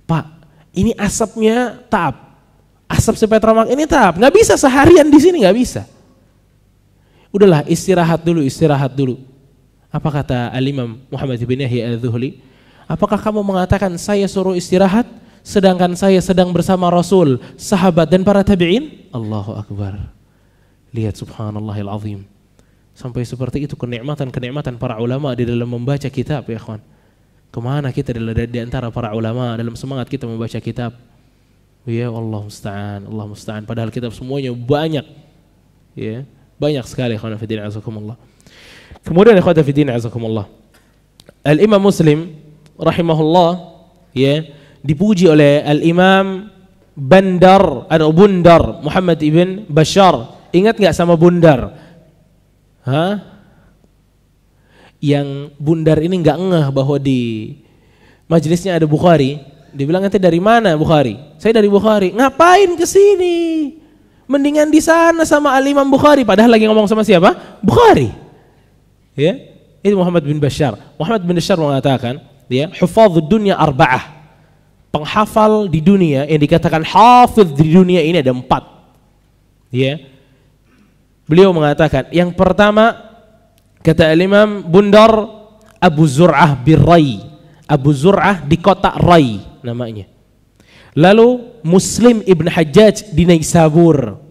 pak 0.10 0.26
ini 0.74 0.98
asapnya 0.98 1.78
tap 1.94 2.42
asap 2.90 3.22
si 3.22 3.26
petromak 3.30 3.70
ini 3.70 3.86
tap 3.86 4.18
nggak 4.18 4.34
bisa 4.34 4.58
seharian 4.58 5.06
di 5.06 5.20
sini 5.22 5.46
nggak 5.46 5.58
bisa. 5.58 5.86
Udahlah 7.30 7.64
istirahat 7.70 8.26
dulu 8.26 8.42
istirahat 8.42 8.92
dulu 8.98 9.31
apa 9.92 10.10
kata 10.10 10.56
Al-Imam 10.56 11.04
Muhammad 11.12 11.36
bin 11.44 11.60
Yahya 11.60 11.92
Al-Zuhli? 11.92 12.40
Apakah 12.88 13.20
kamu 13.20 13.44
mengatakan 13.44 13.92
saya 14.00 14.24
suruh 14.24 14.56
istirahat 14.56 15.04
sedangkan 15.44 15.92
saya 16.00 16.24
sedang 16.24 16.56
bersama 16.56 16.88
Rasul, 16.88 17.44
sahabat 17.60 18.08
dan 18.08 18.24
para 18.24 18.40
tabi'in? 18.40 19.12
Allahu 19.12 19.60
Akbar. 19.60 20.16
Lihat 20.96 21.20
subhanallahil 21.20 21.92
azim. 21.92 22.20
Sampai 22.96 23.28
seperti 23.28 23.68
itu 23.68 23.76
kenikmatan-kenikmatan 23.76 24.80
para 24.80 25.00
ulama 25.00 25.36
di 25.36 25.44
dalam 25.44 25.68
membaca 25.68 26.08
kitab 26.08 26.48
ya 26.48 26.60
kawan. 26.60 26.84
Ke 27.52 27.60
mana 27.60 27.92
kita 27.92 28.16
di 28.48 28.60
antara 28.64 28.88
para 28.88 29.12
ulama 29.12 29.60
dalam 29.60 29.76
semangat 29.76 30.08
kita 30.08 30.24
membaca 30.24 30.56
kitab? 30.64 30.96
Ya 31.84 32.08
Allah 32.08 32.42
musta'an, 32.48 33.04
Allah 33.08 33.26
musta'an. 33.28 33.64
Padahal 33.68 33.92
kitab 33.92 34.16
semuanya 34.16 34.56
banyak. 34.56 35.04
Ya, 35.98 36.24
banyak 36.56 36.86
sekali 36.88 37.20
kawan 37.20 37.36
fillah 37.36 37.68
azakumullah. 37.68 38.16
Kemudian 39.02 39.38
ikhwata 39.38 39.66
fi 39.66 39.72
din 39.74 39.90
azakumullah. 39.90 40.46
Al-Imam 41.42 41.82
Muslim 41.82 42.38
rahimahullah 42.78 43.82
ya 44.14 44.46
dipuji 44.86 45.26
oleh 45.30 45.66
Al-Imam 45.66 46.50
Bandar 46.94 47.88
atau 47.90 48.10
Bundar 48.14 48.84
Muhammad 48.86 49.18
ibn 49.24 49.66
Bashar. 49.66 50.38
Ingat 50.54 50.78
nggak 50.78 50.94
sama 50.94 51.18
Bundar? 51.18 51.74
Hah? 52.82 53.32
yang 55.02 55.50
bundar 55.58 55.98
ini 55.98 56.22
nggak 56.22 56.38
ngeh 56.38 56.68
bahwa 56.70 57.02
di 57.02 57.52
majelisnya 58.30 58.78
ada 58.78 58.86
Bukhari, 58.86 59.42
dia 59.74 59.86
bilang 59.90 60.06
nanti 60.06 60.22
dari 60.22 60.38
mana 60.38 60.78
Bukhari? 60.78 61.18
Saya 61.42 61.58
dari 61.58 61.68
Bukhari. 61.68 62.14
Ngapain 62.14 62.78
ke 62.78 62.86
sini? 62.86 63.36
Mendingan 64.30 64.70
di 64.70 64.80
sana 64.80 65.26
sama 65.26 65.58
Al 65.58 65.66
Imam 65.66 65.90
Bukhari. 65.90 66.22
Padahal 66.24 66.54
lagi 66.54 66.70
ngomong 66.70 66.88
sama 66.88 67.02
siapa? 67.02 67.60
Bukhari. 67.60 68.14
Ya, 69.18 69.38
itu 69.84 69.96
Muhammad 69.98 70.24
bin 70.24 70.40
Bashar. 70.40 70.78
Muhammad 70.96 71.22
bin 71.26 71.36
Bashar 71.36 71.58
mengatakan, 71.60 72.24
ya, 72.48 72.72
hufadz 72.80 73.20
dunia 73.26 73.60
arba'ah. 73.60 74.24
Penghafal 74.92 75.72
di 75.72 75.80
dunia 75.80 76.28
yang 76.28 76.42
dikatakan 76.44 76.84
hafiz 76.84 77.48
di 77.56 77.72
dunia 77.72 78.04
ini 78.04 78.20
ada 78.20 78.36
empat. 78.36 78.64
Ya. 79.72 80.04
Beliau 81.24 81.56
mengatakan, 81.56 82.12
yang 82.12 82.36
pertama 82.36 83.12
Kata 83.82 84.14
Imam 84.14 84.62
Bundar 84.62 85.10
Abu 85.82 86.06
Zur'ah 86.06 86.54
Rai, 86.62 87.18
Abu 87.66 87.90
Zur'ah 87.90 88.46
di 88.46 88.62
kota 88.62 88.94
Rai 88.94 89.42
namanya. 89.66 90.06
Lalu 90.94 91.58
Muslim 91.66 92.22
Ibn 92.22 92.46
Hajjaj 92.46 93.10
di 93.10 93.26
Naisabur. 93.26 94.22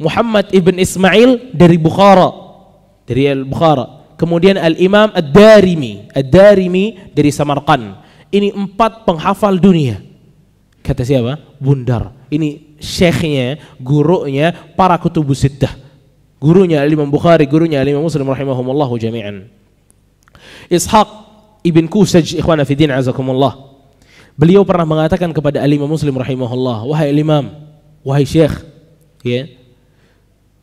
Muhammad 0.00 0.48
Ibn 0.56 0.80
Ismail 0.80 1.52
dari 1.52 1.76
Bukhara. 1.76 2.41
Dari 3.12 3.28
Al-Bukhara. 3.28 4.16
Kemudian 4.16 4.56
Al-Imam 4.56 5.12
Ad-Darimi. 5.12 6.08
Ad-Darimi 6.16 7.12
dari 7.12 7.28
Samarkand. 7.28 8.00
Ini 8.32 8.56
empat 8.56 9.04
penghafal 9.04 9.60
dunia. 9.60 10.00
Kata 10.80 11.04
siapa? 11.04 11.36
Bundar. 11.60 12.16
Ini 12.32 12.80
syekhnya, 12.80 13.60
gurunya 13.76 14.56
para 14.72 14.96
kutubus 14.96 15.44
sittah 15.44 15.82
gurunya 16.42 16.82
Imam 16.82 17.06
Bukhari, 17.06 17.46
gurunya 17.46 17.78
Imam 17.86 18.02
Muslim 18.02 18.26
rahimahumullahu 18.26 18.98
jami'an. 18.98 19.46
Ishaq 20.66 21.08
ibn 21.62 21.86
Kusaj 21.86 22.34
ikhwana 22.34 22.66
fi 22.66 22.74
din 22.74 22.90
azakumullah. 22.90 23.70
Beliau 24.34 24.66
pernah 24.66 24.82
mengatakan 24.82 25.30
kepada 25.30 25.62
Imam 25.62 25.86
Muslim 25.86 26.18
rahimahullah, 26.18 26.90
wahai 26.90 27.14
Imam, 27.14 27.54
wahai 28.02 28.26
Syekh, 28.26 28.66
ya. 29.22 29.46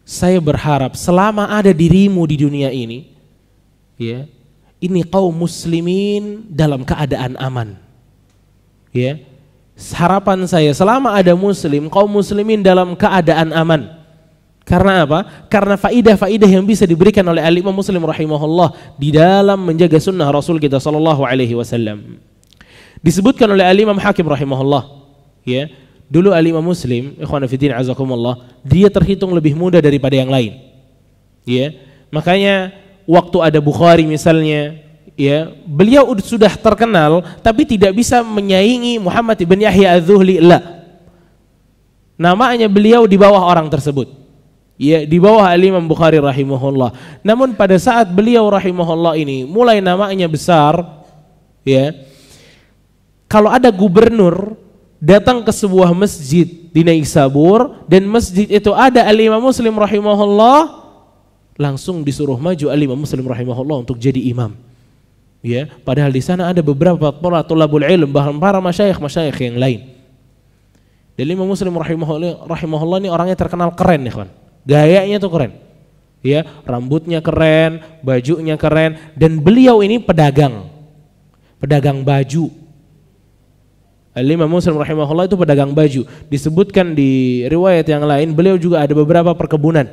Saya 0.10 0.41
berharap 0.41 0.98
selama 0.98 1.45
ada 1.45 1.69
dirimu 1.69 2.26
di 2.26 2.41
dunia 2.41 2.74
ini, 2.74 3.13
ya, 3.93 4.26
ini 4.82 5.06
kaum 5.06 5.30
muslimin 5.30 6.50
dalam 6.50 6.82
keadaan 6.82 7.38
aman. 7.38 7.78
Ya. 8.89 9.22
Harapan 9.78 10.50
saya 10.50 10.74
selama 10.74 11.13
ada 11.13 11.38
muslim, 11.38 11.93
kaum 11.93 12.10
muslimin 12.10 12.65
dalam 12.65 12.98
keadaan 12.98 13.54
aman 13.54 14.00
karena 14.69 15.02
apa? 15.02 15.50
Karena 15.50 15.74
faidah-faidah 15.74 16.45
yang 16.45 16.62
bisa 16.62 16.86
diberikan 16.86 17.26
oleh 17.26 17.41
Al-Imam 17.41 17.74
Muslim 17.74 18.06
rahimahullah 18.06 18.93
di 19.02 19.10
dalam 19.10 19.65
menjaga 19.65 19.98
sunnah 19.98 20.30
Rasul 20.30 20.62
kita 20.62 20.78
sallallahu 20.78 21.26
alaihi 21.26 21.58
wasallam. 21.58 22.22
Disebutkan 23.02 23.50
oleh 23.50 23.65
Al-Imam 23.65 23.98
Hakim 23.98 24.30
rahimahullah, 24.30 24.86
ya. 25.41 25.74
Dulu 26.10 26.34
Al-Imam 26.34 26.65
Muslim, 26.65 27.13
ikhwan 27.22 27.45
azakumullah, 27.45 28.41
dia 28.65 28.89
terhitung 28.89 29.30
lebih 29.30 29.54
muda 29.54 29.78
daripada 29.78 30.17
yang 30.17 30.34
lain. 30.34 30.58
Ya. 31.45 31.78
Makanya 32.10 32.74
waktu 33.06 33.38
ada 33.45 33.62
Bukhari 33.62 34.10
misalnya, 34.10 34.82
ya, 35.13 35.54
beliau 35.69 36.10
sudah 36.17 36.50
terkenal 36.58 37.22
tapi 37.45 37.62
tidak 37.69 37.93
bisa 37.93 38.26
menyaingi 38.26 38.98
Muhammad 38.98 39.38
ibn 39.38 39.62
Yahya 39.62 40.02
Az-Zuhli 40.02 40.41
la. 40.41 40.82
Namanya 42.19 42.65
beliau 42.65 43.06
di 43.06 43.15
bawah 43.15 43.45
orang 43.45 43.69
tersebut 43.69 44.19
ya 44.80 45.04
di 45.04 45.19
bawah 45.19 45.43
Al-Imam 45.52 45.84
Bukhari 45.84 46.24
rahimahullah. 46.24 47.22
Namun 47.22 47.54
pada 47.60 47.76
saat 47.76 48.08
beliau 48.08 48.48
rahimahullah 48.48 49.19
ini 49.19 49.43
mulai 49.43 49.84
namanya 49.84 50.26
besar 50.32 51.04
ya. 51.67 51.91
Kalau 53.30 53.52
ada 53.52 53.69
gubernur 53.69 54.58
datang 54.99 55.41
ke 55.41 55.51
sebuah 55.55 55.95
masjid 55.95 56.45
di 56.45 56.83
Naisabur 56.83 57.88
dan 57.88 58.03
masjid 58.05 58.45
itu 58.45 58.71
ada 58.75 59.07
Al-Imam 59.07 59.39
Muslim 59.39 59.71
rahimahullah 59.73 60.79
langsung 61.59 62.03
disuruh 62.03 62.39
maju 62.39 62.71
Al-Imam 62.71 62.99
Muslim 62.99 63.23
rahimahullah 63.23 63.83
untuk 63.83 63.99
jadi 63.99 64.19
imam. 64.31 64.55
Ya, 65.39 65.71
padahal 65.88 66.12
di 66.12 66.19
sana 66.19 66.51
ada 66.51 66.59
beberapa 66.59 67.15
para 67.15 67.39
tulabul 67.47 67.88
ilm 67.88 68.12
bahkan 68.12 68.35
para 68.35 68.59
masyayikh-masyayikh 68.59 69.39
yang 69.39 69.55
lain. 69.55 69.79
Dan 71.15 71.31
Imam 71.31 71.47
Muslim 71.47 71.71
rahimahullah, 71.75 72.47
rahimahullah 72.47 72.97
ini 73.03 73.09
orangnya 73.12 73.35
terkenal 73.39 73.71
keren 73.75 74.03
ya 74.03 74.13
kan. 74.23 74.29
Gayanya 74.67 75.19
tuh 75.19 75.31
keren. 75.31 75.51
Ya, 76.19 76.43
rambutnya 76.67 77.23
keren, 77.23 77.79
bajunya 78.03 78.59
keren 78.59 78.99
dan 79.15 79.39
beliau 79.39 79.79
ini 79.79 79.99
pedagang. 80.03 80.67
Pedagang 81.59 82.03
baju. 82.03 82.51
Al-Imam 84.17 84.50
Muslim 84.50 84.74
rahimahullah 84.74 85.30
itu 85.30 85.38
pedagang 85.38 85.72
baju. 85.72 86.02
Disebutkan 86.28 86.98
di 86.98 87.45
riwayat 87.45 87.86
yang 87.86 88.04
lain, 88.04 88.34
beliau 88.34 88.58
juga 88.58 88.82
ada 88.82 88.93
beberapa 88.98 89.32
perkebunan. 89.38 89.86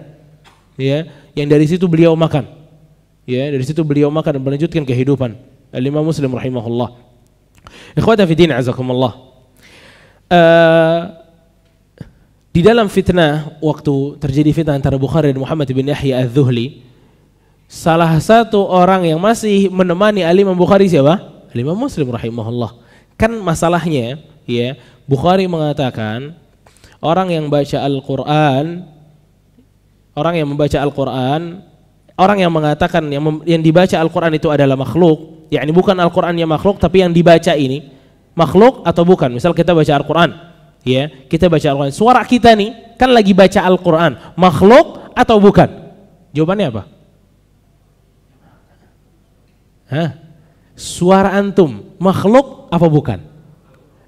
Ya, 0.77 1.09
yang 1.37 1.49
dari 1.49 1.69
situ 1.69 1.85
beliau 1.85 2.17
makan. 2.17 2.49
Ya, 3.29 3.49
dari 3.53 3.65
situ 3.65 3.85
beliau 3.85 4.09
makan 4.09 4.41
dan 4.41 4.43
melanjutkan 4.43 4.83
kehidupan. 4.89 5.37
Al-Imam 5.73 6.05
Muslim 6.05 6.33
rahimahullah. 6.33 6.97
Ikhwata 7.97 8.25
fi 8.25 8.35
din 8.39 8.53
azakumullah. 8.55 9.13
Uh, 10.27 11.01
di 12.57 12.65
dalam 12.65 12.89
fitnah 12.89 13.61
waktu 13.61 14.17
terjadi 14.17 14.51
fitnah 14.57 14.81
antara 14.81 14.97
Bukhari 14.97 15.29
dan 15.29 15.37
Muhammad 15.37 15.69
bin 15.69 15.93
Yahya 15.93 16.25
Az-Zuhli, 16.25 16.81
salah 17.69 18.17
satu 18.17 18.65
orang 18.65 19.05
yang 19.05 19.21
masih 19.21 19.69
menemani 19.69 20.25
Ali 20.25 20.41
Imam 20.41 20.57
Bukhari 20.57 20.89
siapa? 20.89 21.21
Ali 21.53 21.61
Imam 21.61 21.77
Muslim 21.77 22.09
rahimahullah. 22.09 22.86
Kan 23.17 23.33
masalahnya 23.41 24.21
ya, 24.45 24.77
Bukhari 25.09 25.49
mengatakan 25.49 26.37
orang 27.01 27.33
yang 27.33 27.49
baca 27.49 27.81
Al-Qur'an 27.81 28.85
orang 30.17 30.35
yang 30.37 30.49
membaca 30.49 30.77
Al-Qur'an 30.81 31.65
orang 32.17 32.39
yang 32.41 32.53
mengatakan 32.53 33.09
yang, 33.09 33.23
yang 33.49 33.61
dibaca 33.65 33.97
Al-Qur'an 33.97 34.33
itu 34.37 34.53
adalah 34.53 34.77
makhluk, 34.77 35.49
yakni 35.49 35.73
bukan 35.73 35.97
Al-Qur'an 35.97 36.37
yang 36.37 36.51
makhluk 36.51 36.77
tapi 36.77 37.01
yang 37.01 37.13
dibaca 37.15 37.57
ini 37.57 37.89
makhluk 38.37 38.85
atau 38.85 39.03
bukan? 39.07 39.33
Misal 39.33 39.57
kita 39.57 39.73
baca 39.73 39.93
Al-Qur'an, 39.97 40.31
ya 40.87 41.11
kita 41.27 41.51
baca 41.51 41.67
Al-Quran 41.67 41.91
suara 41.91 42.23
kita 42.23 42.55
nih 42.55 42.95
kan 42.95 43.11
lagi 43.11 43.35
baca 43.35 43.59
Al-Quran 43.67 44.39
makhluk 44.39 45.11
atau 45.19 45.43
bukan 45.43 45.67
jawabannya 46.31 46.71
apa 46.71 46.83
Hah? 49.87 50.26
Suara 50.77 51.35
antum 51.35 51.97
makhluk 51.99 52.69
apa 52.69 52.87
bukan 52.87 53.19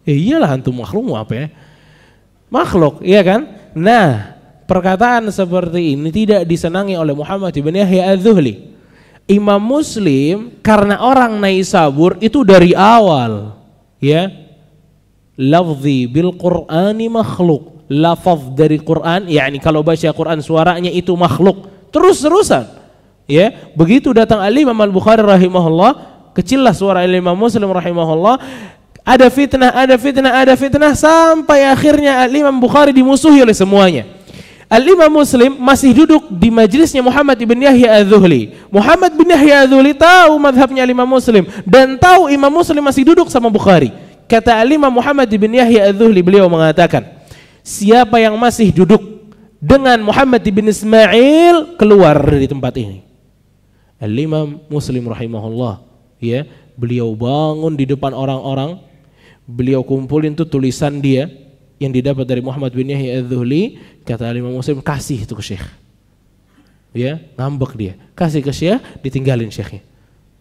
eh, 0.04 0.14
iyalah 0.14 0.54
antum 0.54 0.76
makhluk 0.76 1.16
apa 1.16 1.32
ya 1.34 1.46
makhluk 2.52 3.00
iya 3.02 3.24
kan 3.24 3.48
nah 3.72 4.36
perkataan 4.68 5.32
seperti 5.32 5.96
ini 5.96 6.12
tidak 6.12 6.44
disenangi 6.44 6.94
oleh 6.94 7.16
Muhammad 7.16 7.56
ibn 7.56 7.72
Yahya 7.72 8.12
az-Zuhli 8.12 8.76
Imam 9.28 9.60
Muslim 9.60 10.60
karena 10.60 11.00
orang 11.00 11.40
Naisabur 11.40 12.20
itu 12.20 12.44
dari 12.44 12.76
awal 12.76 13.56
ya 14.00 14.28
lafzi 15.38 16.10
bil 16.10 16.34
Qur'ani 16.34 17.06
makhluk. 17.06 17.78
Lafaz 17.88 18.52
dari 18.52 18.76
Quran, 18.76 19.32
yakni 19.32 19.64
kalau 19.64 19.80
baca 19.80 20.12
Quran 20.12 20.44
suaranya 20.44 20.92
itu 20.92 21.16
makhluk. 21.16 21.88
Terus-terusan. 21.88 22.68
Ya, 23.24 23.72
begitu 23.72 24.12
datang 24.12 24.44
Ali 24.44 24.60
Imam 24.60 24.76
Al-Bukhari 24.76 25.24
rahimahullah, 25.24 26.17
kecillah 26.38 26.70
suara 26.70 27.02
Imam 27.02 27.34
Muslim 27.34 27.66
rahimahullah, 27.66 28.38
ada 29.02 29.26
fitnah, 29.26 29.74
ada 29.74 29.98
fitnah, 29.98 30.32
ada 30.38 30.54
fitnah 30.54 30.94
sampai 30.94 31.66
akhirnya 31.66 32.22
Al 32.22 32.30
Imam 32.30 32.54
Bukhari 32.62 32.94
dimusuhi 32.94 33.42
oleh 33.42 33.56
semuanya. 33.58 34.06
Al 34.70 34.86
Imam 34.86 35.10
Muslim 35.10 35.58
masih 35.58 35.90
duduk 35.90 36.30
di 36.30 36.54
majelisnya 36.54 37.02
Muhammad 37.02 37.40
bin 37.40 37.58
Yahya 37.58 38.04
Az-Zuhli. 38.04 38.54
Muhammad 38.70 39.10
bin 39.18 39.26
Yahya 39.34 39.66
Az-Zuhli 39.66 39.98
tahu 39.98 40.38
madhabnya 40.38 40.86
Al 40.86 40.90
Imam 40.94 41.08
Muslim 41.10 41.42
dan 41.66 41.98
tahu 41.98 42.30
Imam 42.30 42.52
Muslim 42.52 42.84
masih 42.86 43.02
duduk 43.02 43.26
sama 43.32 43.50
Bukhari. 43.50 44.06
Kata 44.28 44.60
Alimah 44.60 44.92
Muhammad 44.92 45.32
bin 45.32 45.56
Yahya 45.56 45.88
al-Zuhli 45.88 46.20
beliau 46.20 46.52
mengatakan, 46.52 47.00
siapa 47.64 48.20
yang 48.20 48.36
masih 48.36 48.68
duduk 48.76 49.00
dengan 49.56 49.96
Muhammad 50.04 50.44
bin 50.44 50.68
Ismail 50.68 51.80
keluar 51.80 52.20
dari 52.20 52.44
tempat 52.44 52.76
ini. 52.76 53.08
Al-Imam 53.96 54.60
Muslim 54.68 55.08
rahimahullah, 55.08 55.80
ya, 56.22 56.46
beliau 56.78 57.14
bangun 57.14 57.74
di 57.74 57.88
depan 57.88 58.14
orang-orang, 58.14 58.78
beliau 59.48 59.82
kumpulin 59.82 60.34
tuh 60.36 60.46
tulisan 60.46 61.00
dia 61.02 61.30
yang 61.78 61.94
didapat 61.94 62.26
dari 62.26 62.42
Muhammad 62.42 62.74
bin 62.74 62.90
Yahya 62.90 63.22
al-Zuhli, 63.22 63.78
kata 64.02 64.26
Al-Imam 64.26 64.54
Muslim 64.54 64.82
kasih 64.82 65.22
itu 65.22 65.34
ke 65.34 65.42
Syekh. 65.42 65.64
Ya, 66.90 67.22
ngambek 67.38 67.72
dia. 67.78 67.94
Kasih 68.18 68.42
ke 68.42 68.50
Syekh, 68.50 68.82
ditinggalin 69.02 69.48
Syekhnya. 69.48 69.82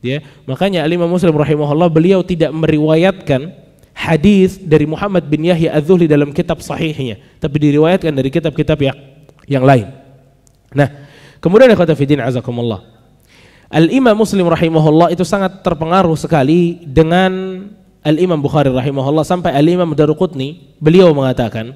Ya, 0.01 0.21
makanya 0.45 0.85
Al-Imam 0.85 1.09
Muslim 1.09 1.33
rahimahullah 1.33 1.89
beliau 1.89 2.21
tidak 2.21 2.53
meriwayatkan 2.53 3.53
hadis 3.97 4.61
dari 4.61 4.85
Muhammad 4.85 5.25
bin 5.25 5.45
Yahya 5.45 5.73
Az-Zuhli 5.73 6.05
dalam 6.05 6.29
kitab 6.33 6.61
sahihnya, 6.61 7.17
tapi 7.41 7.57
diriwayatkan 7.57 8.13
dari 8.13 8.29
kitab-kitab 8.29 8.77
yang 8.77 8.97
yang 9.49 9.63
lain. 9.65 9.89
Nah, 10.73 10.89
kemudian 11.41 11.73
kata 11.73 11.97
fidin 11.97 12.21
azakumullah. 12.21 12.96
Al-Imam 13.67 14.15
Muslim 14.15 14.47
rahimahullah 14.47 15.11
itu 15.11 15.27
sangat 15.27 15.59
terpengaruh 15.59 16.15
sekali 16.15 16.79
dengan 16.87 17.63
Al-Imam 17.99 18.39
Bukhari 18.39 18.71
rahimahullah 18.71 19.27
sampai 19.27 19.51
Al-Imam 19.51 19.91
Daruqutni 19.91 20.79
beliau 20.79 21.11
mengatakan, 21.11 21.75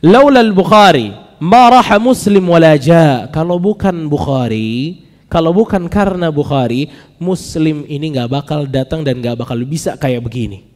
"Laula 0.00 0.40
al-Bukhari 0.40 1.12
ma 1.36 1.68
raha 1.68 2.00
Muslim 2.00 2.48
wala 2.48 2.80
ja." 2.80 3.28
Kalau 3.28 3.60
bukan 3.60 4.08
Bukhari, 4.08 5.04
kalau 5.28 5.52
bukan 5.52 5.84
karena 5.92 6.32
Bukhari, 6.32 6.88
Muslim 7.20 7.84
ini 7.84 8.16
nggak 8.16 8.32
bakal 8.32 8.64
datang 8.64 9.04
dan 9.04 9.20
nggak 9.20 9.36
bakal 9.36 9.60
bisa 9.68 9.92
kayak 10.00 10.24
begini. 10.24 10.72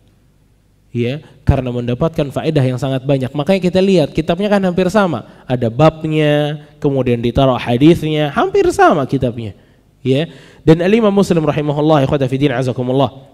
Ya, 0.91 1.23
karena 1.47 1.71
mendapatkan 1.71 2.35
faedah 2.35 2.67
yang 2.67 2.77
sangat 2.77 3.07
banyak. 3.07 3.31
Makanya 3.31 3.61
kita 3.63 3.81
lihat 3.81 4.11
kitabnya 4.11 4.51
kan 4.51 4.61
hampir 4.61 4.91
sama. 4.93 5.47
Ada 5.47 5.71
babnya, 5.71 6.67
kemudian 6.83 7.23
ditaruh 7.23 7.57
hadisnya, 7.57 8.35
hampir 8.35 8.67
sama 8.75 9.07
kitabnya. 9.07 9.55
Ya. 10.01 10.33
Dan 10.65 10.81
Al-Imam 10.81 11.13
Muslim 11.13 11.45
rahimahullah 11.45 12.05
ikhwata 12.05 12.29
din 12.29 12.53
azakumullah. 12.53 13.29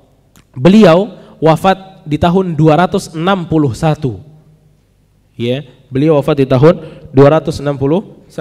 Beliau 0.57 1.15
wafat 1.39 2.03
di 2.07 2.19
tahun 2.19 2.55
261. 2.59 3.19
Ya, 5.37 5.69
beliau 5.93 6.17
wafat 6.17 6.43
di 6.43 6.47
tahun 6.49 6.81
261. 7.13 8.33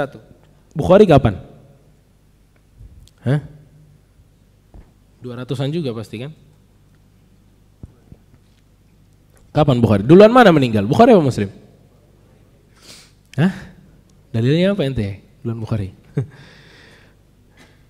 Bukhari 0.72 1.04
kapan? 1.04 1.44
Hah? 3.26 3.44
200-an 5.20 5.70
juga 5.74 5.92
pasti 5.92 6.22
kan? 6.22 6.32
Kapan 9.52 9.80
Bukhari? 9.80 10.04
Duluan 10.04 10.32
mana 10.32 10.52
meninggal? 10.52 10.84
Bukhari 10.88 11.16
apa 11.16 11.24
Muslim? 11.24 11.50
Hah? 13.40 13.52
Dalilnya 14.32 14.76
apa 14.76 14.84
ente? 14.84 15.24
Duluan 15.44 15.60
Bukhari. 15.60 15.92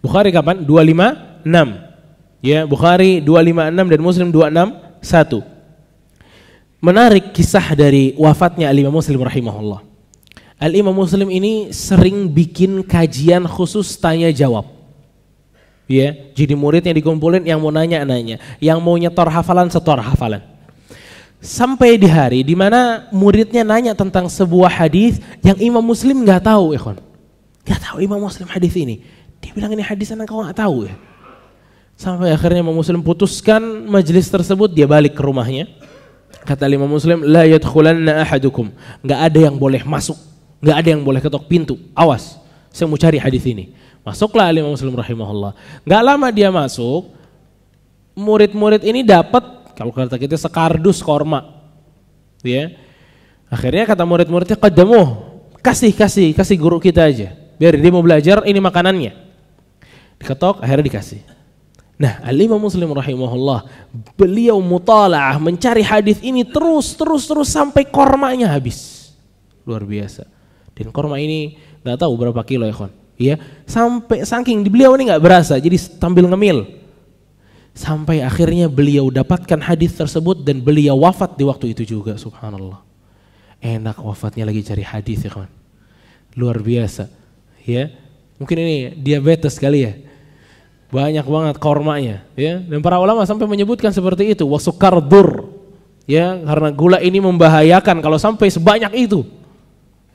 Bukhari 0.05 0.29
kapan? 0.29 0.61
256. 0.61 2.45
Ya, 2.45 2.61
Bukhari 2.69 3.25
256 3.25 3.89
dan 3.89 4.01
Muslim 4.05 4.27
261. 4.29 5.41
Menarik 6.77 7.33
kisah 7.33 7.73
dari 7.73 8.13
wafatnya 8.13 8.69
Al-Imam 8.69 8.93
Muslim 8.93 9.17
rahimahullah. 9.25 9.81
Al-Imam 10.61 10.93
Muslim 10.93 11.33
ini 11.33 11.73
sering 11.73 12.29
bikin 12.29 12.85
kajian 12.85 13.49
khusus 13.49 13.97
tanya 13.97 14.29
jawab. 14.29 14.69
Ya, 15.89 16.13
jadi 16.37 16.53
muridnya 16.53 16.93
dikumpulin 16.93 17.45
yang 17.45 17.61
mau 17.61 17.73
nanya-nanya, 17.73 18.37
yang 18.61 18.77
mau 18.81 18.97
nyetor 18.97 19.29
hafalan 19.29 19.69
setor 19.73 19.97
hafalan. 20.01 20.41
Sampai 21.41 21.97
di 21.97 22.09
hari 22.09 22.41
di 22.41 22.57
mana 22.57 23.09
muridnya 23.13 23.61
nanya 23.61 23.93
tentang 23.93 24.25
sebuah 24.29 24.69
hadis 24.69 25.21
yang 25.45 25.57
Imam 25.61 25.81
Muslim 25.81 26.25
nggak 26.25 26.45
tahu, 26.45 26.73
ikhwan. 26.73 26.97
Nggak 27.65 27.79
tahu 27.81 27.97
Imam 28.01 28.21
Muslim 28.21 28.45
hadis 28.49 28.73
ini. 28.77 29.01
Dia 29.45 29.53
bilang 29.53 29.77
ini 29.77 29.85
hadis 29.85 30.09
anak 30.09 30.25
kau 30.25 30.41
nggak 30.41 30.57
tahu 30.57 30.89
ya. 30.89 30.97
Sampai 31.93 32.33
akhirnya 32.33 32.65
Imam 32.65 32.73
Muslim 32.73 33.05
putuskan 33.05 33.61
majelis 33.85 34.25
tersebut 34.25 34.73
dia 34.73 34.89
balik 34.89 35.13
ke 35.13 35.21
rumahnya. 35.21 35.69
Kata 36.41 36.65
Imam 36.65 36.89
Muslim, 36.89 37.21
la 37.21 37.45
yadkhulanna 37.45 38.25
ahadukum. 38.25 38.73
Nggak 39.05 39.19
ada 39.21 39.39
yang 39.39 39.55
boleh 39.55 39.85
masuk, 39.85 40.17
nggak 40.65 40.75
ada 40.81 40.89
yang 40.89 41.01
boleh 41.05 41.21
ketok 41.21 41.45
pintu. 41.45 41.77
Awas, 41.93 42.41
saya 42.73 42.89
mau 42.89 42.97
cari 42.97 43.21
hadis 43.21 43.45
ini. 43.45 43.71
Masuklah 44.01 44.49
Imam 44.49 44.73
Muslim 44.73 44.97
rahimahullah. 44.97 45.53
Nggak 45.85 46.01
lama 46.01 46.27
dia 46.33 46.49
masuk, 46.49 47.13
murid-murid 48.17 48.81
ini 48.81 49.05
dapat 49.05 49.41
kalau 49.77 49.93
kata 49.93 50.17
kita 50.17 50.35
sekardus 50.41 51.05
korma. 51.05 51.63
Ya. 52.41 52.73
Akhirnya 53.49 53.85
kata 53.85 54.03
murid-muridnya, 54.03 54.57
"Qaddamuh, 54.57 55.37
kasih 55.61 55.93
kasih 55.93 56.33
kasih 56.33 56.57
guru 56.57 56.81
kita 56.81 57.07
aja. 57.07 57.33
Biar 57.55 57.77
dia 57.77 57.91
mau 57.93 58.03
belajar 58.03 58.43
ini 58.43 58.59
makanannya." 58.59 59.24
Diketok, 60.19 60.63
akhirnya 60.63 60.85
dikasih. 60.87 61.21
Nah, 61.95 62.19
Al-Imam 62.27 62.59
Muslim 62.59 62.91
rahimahullah, 62.91 63.67
beliau 64.19 64.59
mutalaah 64.59 65.39
mencari 65.39 65.79
hadis 65.79 66.19
ini 66.19 66.43
terus 66.43 66.91
terus 66.91 67.23
terus 67.23 67.47
sampai 67.47 67.87
kormanya 67.87 68.51
habis. 68.51 69.11
Luar 69.63 69.87
biasa. 69.87 70.27
Dan 70.75 70.91
korma 70.91 71.15
ini 71.23 71.55
nggak 71.87 72.03
tahu 72.03 72.13
berapa 72.19 72.43
kilo 72.43 72.67
ya, 72.67 72.75
kon. 72.75 72.91
Iya, 73.15 73.39
sampai 73.63 74.27
saking 74.27 74.67
beliau 74.67 74.91
ini 74.99 75.07
nggak 75.07 75.23
berasa, 75.23 75.55
jadi 75.55 75.79
sambil 75.79 76.27
ngemil. 76.27 76.67
Sampai 77.71 78.19
akhirnya 78.19 78.67
beliau 78.67 79.07
dapatkan 79.07 79.59
hadis 79.63 79.95
tersebut 79.95 80.43
dan 80.43 80.59
beliau 80.59 80.99
wafat 80.99 81.39
di 81.39 81.47
waktu 81.47 81.71
itu 81.71 81.95
juga, 81.95 82.19
subhanallah. 82.19 82.83
Enak 83.63 84.03
wafatnya 84.03 84.43
lagi 84.43 84.67
cari 84.67 84.83
hadis 84.83 85.23
ya, 85.23 85.31
kawan. 85.31 85.51
Luar 86.35 86.59
biasa. 86.59 87.07
Ya, 87.63 87.87
mungkin 88.39 88.57
ini 88.61 88.75
diabetes 88.99 89.59
kali 89.59 89.87
ya. 89.87 89.93
Banyak 90.91 91.25
banget 91.27 91.55
kormanya 91.59 92.23
ya. 92.37 92.61
Dan 92.61 92.79
para 92.79 93.01
ulama 93.01 93.25
sampai 93.27 93.49
menyebutkan 93.49 93.91
seperti 93.91 94.31
itu 94.31 94.47
wasukar 94.47 95.01
dur 95.03 95.51
ya 96.05 96.37
karena 96.45 96.69
gula 96.71 96.97
ini 97.01 97.19
membahayakan 97.19 97.99
kalau 97.99 98.15
sampai 98.21 98.47
sebanyak 98.47 98.93
itu. 98.95 99.25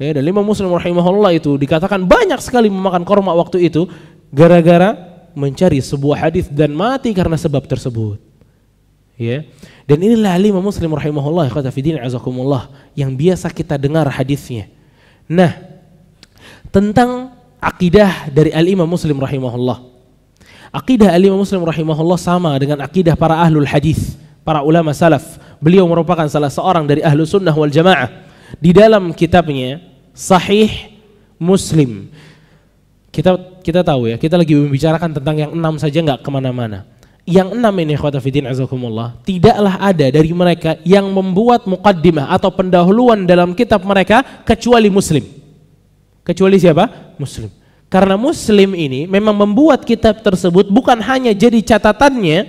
Ya 0.00 0.16
dan 0.16 0.24
lima 0.24 0.40
muslim 0.40 0.72
rahimahullah 0.72 1.36
itu 1.36 1.60
dikatakan 1.60 2.00
banyak 2.08 2.40
sekali 2.40 2.72
memakan 2.72 3.04
korma 3.04 3.36
waktu 3.36 3.68
itu 3.68 3.84
gara-gara 4.32 4.96
mencari 5.36 5.78
sebuah 5.78 6.26
hadis 6.30 6.48
dan 6.48 6.72
mati 6.72 7.12
karena 7.12 7.36
sebab 7.36 7.68
tersebut. 7.68 8.18
Ya. 9.20 9.44
Dan 9.84 10.00
inilah 10.00 10.32
lima 10.40 10.64
muslim 10.64 10.96
rahimahullah 10.96 11.52
kata 11.52 11.68
fidin 11.68 12.00
azakumullah 12.00 12.72
yang 12.96 13.12
biasa 13.12 13.52
kita 13.52 13.76
dengar 13.76 14.08
hadisnya. 14.08 14.72
Nah 15.28 15.52
tentang 16.72 17.29
akidah 17.60 18.32
dari 18.32 18.50
al-imam 18.50 18.88
muslim 18.88 19.20
rahimahullah 19.20 19.90
Akidah 20.70 21.10
Al-Imam 21.10 21.42
Muslim 21.42 21.66
rahimahullah 21.66 22.14
sama 22.14 22.54
dengan 22.62 22.78
akidah 22.78 23.18
para 23.18 23.34
ahlul 23.34 23.66
hadis, 23.66 24.14
para 24.46 24.62
ulama 24.62 24.94
salaf. 24.94 25.42
Beliau 25.58 25.82
merupakan 25.90 26.22
salah 26.30 26.46
seorang 26.46 26.86
dari 26.86 27.02
ahlu 27.02 27.26
sunnah 27.26 27.50
wal 27.50 27.66
jamaah. 27.66 28.06
Di 28.54 28.70
dalam 28.70 29.10
kitabnya 29.10 29.82
Sahih 30.14 30.94
Muslim. 31.42 32.06
Kita 33.10 33.34
kita 33.66 33.82
tahu 33.82 34.14
ya, 34.14 34.16
kita 34.16 34.38
lagi 34.38 34.54
membicarakan 34.54 35.10
tentang 35.18 35.36
yang 35.42 35.50
enam 35.50 35.74
saja 35.74 35.98
nggak 36.06 36.22
ke 36.22 36.30
mana-mana. 36.30 36.86
Yang 37.26 37.58
enam 37.58 37.74
ini 37.74 37.98
khawatafidin 37.98 38.46
azakumullah, 38.46 39.18
tidaklah 39.26 39.74
ada 39.74 40.06
dari 40.06 40.30
mereka 40.30 40.78
yang 40.86 41.10
membuat 41.10 41.66
muqaddimah 41.66 42.30
atau 42.30 42.54
pendahuluan 42.54 43.26
dalam 43.26 43.58
kitab 43.58 43.82
mereka 43.82 44.22
kecuali 44.46 44.86
Muslim. 44.86 45.39
Kecuali 46.24 46.60
siapa? 46.60 47.16
Muslim. 47.16 47.48
Karena 47.90 48.14
Muslim 48.14 48.78
ini 48.78 49.10
memang 49.10 49.34
membuat 49.34 49.82
kitab 49.82 50.22
tersebut 50.22 50.70
bukan 50.70 50.94
hanya 51.02 51.34
jadi 51.34 51.58
catatannya, 51.58 52.46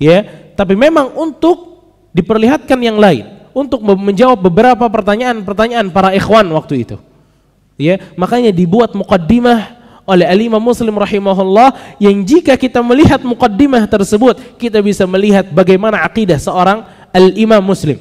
ya, 0.00 0.18
tapi 0.56 0.72
memang 0.72 1.12
untuk 1.20 1.84
diperlihatkan 2.16 2.80
yang 2.80 2.96
lain, 2.96 3.28
untuk 3.52 3.84
menjawab 3.84 4.40
beberapa 4.40 4.88
pertanyaan-pertanyaan 4.88 5.92
para 5.92 6.16
ikhwan 6.16 6.48
waktu 6.56 6.88
itu. 6.88 6.96
Ya, 7.76 8.00
makanya 8.16 8.52
dibuat 8.56 8.96
mukaddimah 8.96 9.76
oleh 10.08 10.24
Al-Imam 10.24 10.60
Muslim 10.60 10.96
rahimahullah 10.96 12.00
yang 12.00 12.16
jika 12.24 12.56
kita 12.56 12.80
melihat 12.80 13.20
mukaddimah 13.20 13.84
tersebut, 13.84 14.56
kita 14.56 14.80
bisa 14.80 15.04
melihat 15.04 15.44
bagaimana 15.52 16.00
akidah 16.08 16.40
seorang 16.40 16.88
Al-Imam 17.12 17.60
Muslim. 17.60 18.00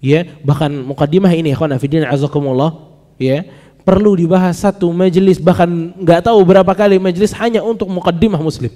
Ya, 0.00 0.24
bahkan 0.40 0.72
mukaddimah 0.72 1.30
ini 1.36 1.52
ikhwan 1.52 1.76
azakumullah, 1.76 2.80
ya 3.20 3.44
perlu 3.82 4.14
dibahas 4.14 4.62
satu 4.62 4.90
majelis 4.94 5.42
bahkan 5.42 5.68
nggak 5.98 6.30
tahu 6.30 6.38
berapa 6.42 6.72
kali 6.74 6.98
majelis 6.98 7.34
hanya 7.38 7.62
untuk 7.62 7.90
mukaddimah 7.90 8.38
muslim. 8.38 8.70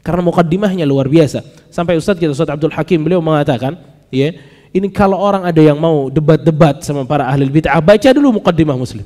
Karena 0.00 0.22
mukaddimahnya 0.22 0.86
luar 0.86 1.10
biasa. 1.10 1.42
Sampai 1.68 1.98
Ustadz 1.98 2.22
kita 2.22 2.30
Ustadz 2.30 2.54
Abdul 2.54 2.72
Hakim 2.72 3.02
beliau 3.02 3.18
mengatakan 3.18 3.74
ya 4.08 4.32
ini 4.70 4.86
kalau 4.92 5.18
orang 5.18 5.42
ada 5.44 5.58
yang 5.58 5.76
mau 5.76 6.06
debat-debat 6.06 6.84
sama 6.86 7.02
para 7.02 7.26
ahli 7.26 7.48
bid'ah 7.48 7.82
baca 7.82 8.08
dulu 8.14 8.38
mukaddimah 8.40 8.76
muslim. 8.78 9.04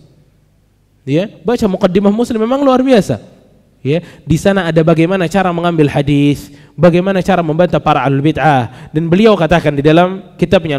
Ya 1.09 1.27
baca 1.43 1.65
mukaddimah 1.67 2.13
muslim 2.13 2.39
memang 2.39 2.61
luar 2.61 2.85
biasa. 2.85 3.19
Ya 3.81 4.05
di 4.29 4.37
sana 4.37 4.69
ada 4.69 4.85
bagaimana 4.85 5.25
cara 5.25 5.49
mengambil 5.57 5.89
hadis 5.89 6.53
bagaimana 6.77 7.25
cara 7.25 7.41
membantah 7.41 7.81
para 7.81 8.05
ahli 8.05 8.21
bid'ah. 8.21 8.93
Dan 8.93 9.09
beliau 9.09 9.35
katakan 9.41 9.73
di 9.73 9.83
dalam 9.83 10.37
kitabnya 10.37 10.77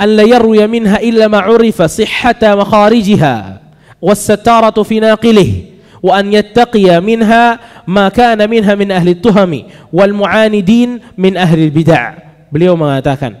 أن 0.00 0.08
لا 0.16 0.22
يروي 0.22 0.66
منها 0.66 1.00
إلا 1.04 1.28
ما 1.28 1.38
عرف 1.38 1.82
صحة 1.82 2.42
مخارجها 2.42 3.60
والستارة 4.02 4.82
في 4.82 5.00
ناقله 5.00 5.50
وأن 6.02 6.32
يتقي 6.32 7.00
منها 7.00 7.60
ما 7.86 8.08
كان 8.08 8.50
منها 8.50 8.74
من 8.74 8.88
أهل 8.90 9.08
التهم 9.08 9.52
والمعاندين 9.92 10.90
من 11.18 11.32
أهل 11.36 11.58
البدع. 11.68 12.02
Beliau 12.50 12.74
mengatakan 12.74 13.38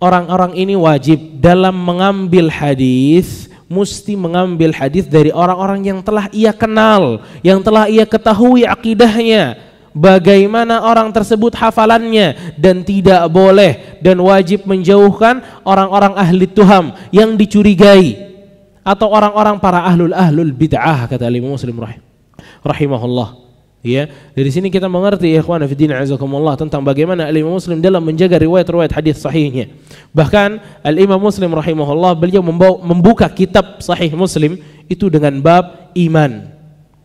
orang-orang 0.00 0.56
ini 0.56 0.72
wajib 0.72 1.20
dalam 1.36 1.76
mengambil 1.76 2.48
hadis 2.48 3.52
mesti 3.66 4.14
mengambil 4.14 4.70
hadis 4.72 5.10
dari 5.10 5.34
orang-orang 5.34 5.84
yang 5.84 5.98
telah 6.00 6.30
ia 6.30 6.54
kenal 6.54 7.26
yang 7.42 7.58
telah 7.60 7.90
ia 7.90 8.06
ketahui 8.06 8.62
akidahnya 8.62 9.58
bagaimana 9.96 10.84
orang 10.84 11.08
tersebut 11.08 11.56
hafalannya 11.56 12.54
dan 12.60 12.84
tidak 12.84 13.24
boleh 13.32 13.96
dan 14.04 14.20
wajib 14.20 14.68
menjauhkan 14.68 15.40
orang-orang 15.64 16.12
ahli 16.12 16.44
tuham 16.44 16.92
yang 17.08 17.32
dicurigai 17.32 18.28
atau 18.84 19.08
orang-orang 19.08 19.56
para 19.56 19.80
ahlul 19.88 20.12
ahlul 20.12 20.52
bid'ah 20.52 21.08
kata 21.08 21.32
Imam 21.32 21.56
Muslim 21.56 21.80
rahim 21.80 22.04
rahimahullah 22.60 23.48
Ya, 23.86 24.10
dari 24.34 24.50
sini 24.50 24.66
kita 24.66 24.90
mengerti 24.90 25.30
ya 25.30 25.46
ikhwan 25.46 25.62
fillah 25.62 26.02
azakumullah 26.02 26.58
tentang 26.58 26.82
bagaimana 26.82 27.30
Al-Imam 27.30 27.54
Muslim 27.54 27.78
dalam 27.78 28.02
menjaga 28.02 28.34
riwayat-riwayat 28.42 28.90
hadis 28.90 29.22
sahihnya. 29.22 29.70
Bahkan 30.10 30.82
Al-Imam 30.82 31.22
Muslim 31.22 31.54
rahimahullah 31.54 32.18
beliau 32.18 32.42
membuka 32.82 33.30
kitab 33.30 33.78
sahih 33.78 34.10
Muslim 34.18 34.58
itu 34.90 35.06
dengan 35.06 35.38
bab 35.38 35.94
iman. 35.94 36.50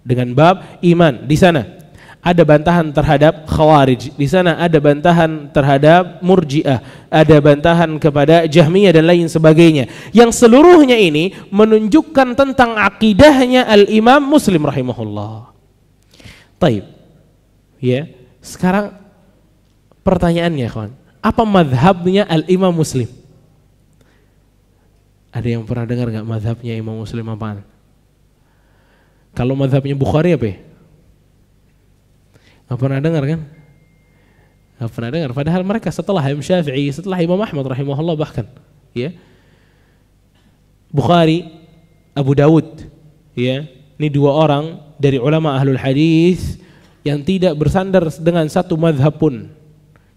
Dengan 0.01 0.33
bab 0.33 0.81
iman 0.81 1.29
di 1.29 1.37
sana 1.37 1.80
ada 2.21 2.45
bantahan 2.45 2.93
terhadap 2.93 3.49
khawarij 3.49 4.13
di 4.13 4.27
sana 4.29 4.61
ada 4.61 4.77
bantahan 4.77 5.49
terhadap 5.49 6.21
murjiah 6.21 6.79
ada 7.09 7.37
bantahan 7.41 7.97
kepada 7.97 8.45
jahmiyah 8.45 8.93
dan 8.93 9.09
lain 9.09 9.25
sebagainya 9.25 9.89
yang 10.13 10.29
seluruhnya 10.29 10.95
ini 11.01 11.33
menunjukkan 11.49 12.37
tentang 12.37 12.77
akidahnya 12.77 13.65
al 13.65 13.89
imam 13.89 14.21
muslim 14.21 14.69
rahimahullah 14.69 15.51
Taib. 16.61 16.85
Ya. 17.81 18.05
Sekarang 18.37 18.93
pertanyaannya, 20.05 20.69
kawan. 20.69 20.93
Apa 21.25 21.41
madhabnya 21.41 22.29
al-imam 22.29 22.69
muslim? 22.69 23.09
Ada 25.33 25.57
yang 25.57 25.65
pernah 25.65 25.89
dengar 25.89 26.13
nggak 26.13 26.27
madhabnya 26.29 26.77
imam 26.77 27.01
muslim 27.01 27.25
apaan? 27.33 27.65
Kalau 29.33 29.57
madhabnya 29.57 29.97
Bukhari 29.97 30.37
apa 30.37 30.45
ya? 30.53 30.57
Gak 32.71 32.79
pernah 32.79 33.03
dengar 33.03 33.19
kan? 33.27 33.43
Gak 34.79 34.89
pernah 34.95 35.11
dengar. 35.11 35.35
Padahal 35.35 35.59
mereka 35.67 35.91
setelah 35.91 36.23
Imam 36.23 36.39
Syafi'i, 36.39 36.87
setelah 36.87 37.19
Imam 37.19 37.35
Ahmad 37.35 37.67
rahimahullah 37.67 38.15
bahkan, 38.15 38.47
ya. 38.95 39.11
Bukhari, 40.87 41.51
Abu 42.15 42.31
Dawud, 42.31 42.87
ya. 43.35 43.67
Ini 43.99 44.07
dua 44.07 44.31
orang 44.47 44.79
dari 44.95 45.19
ulama 45.19 45.59
ahlul 45.59 45.75
hadis 45.75 46.63
yang 47.03 47.19
tidak 47.19 47.59
bersandar 47.59 48.07
dengan 48.23 48.47
satu 48.47 48.79
madhab 48.79 49.19
pun. 49.19 49.51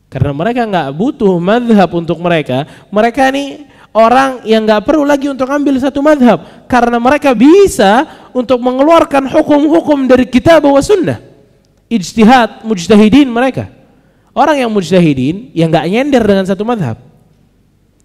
Karena 0.06 0.30
mereka 0.30 0.62
nggak 0.62 0.94
butuh 0.94 1.34
madhab 1.42 1.90
untuk 1.90 2.22
mereka. 2.22 2.70
Mereka 2.86 3.34
ini 3.34 3.66
orang 3.90 4.46
yang 4.46 4.62
nggak 4.62 4.86
perlu 4.86 5.02
lagi 5.02 5.26
untuk 5.26 5.50
ambil 5.50 5.74
satu 5.82 5.98
madhab. 5.98 6.70
Karena 6.70 7.02
mereka 7.02 7.34
bisa 7.34 8.06
untuk 8.30 8.62
mengeluarkan 8.62 9.26
hukum-hukum 9.26 10.06
dari 10.06 10.30
kitab 10.30 10.62
wa 10.62 10.78
sunnah. 10.78 11.33
Ijtihad, 11.94 12.66
mujtahidin 12.66 13.30
mereka. 13.30 13.70
Orang 14.34 14.58
yang 14.58 14.70
mujtahidin 14.70 15.54
yang 15.54 15.70
nggak 15.70 15.86
nyender 15.86 16.22
dengan 16.26 16.42
satu 16.42 16.66
madhab. 16.66 16.98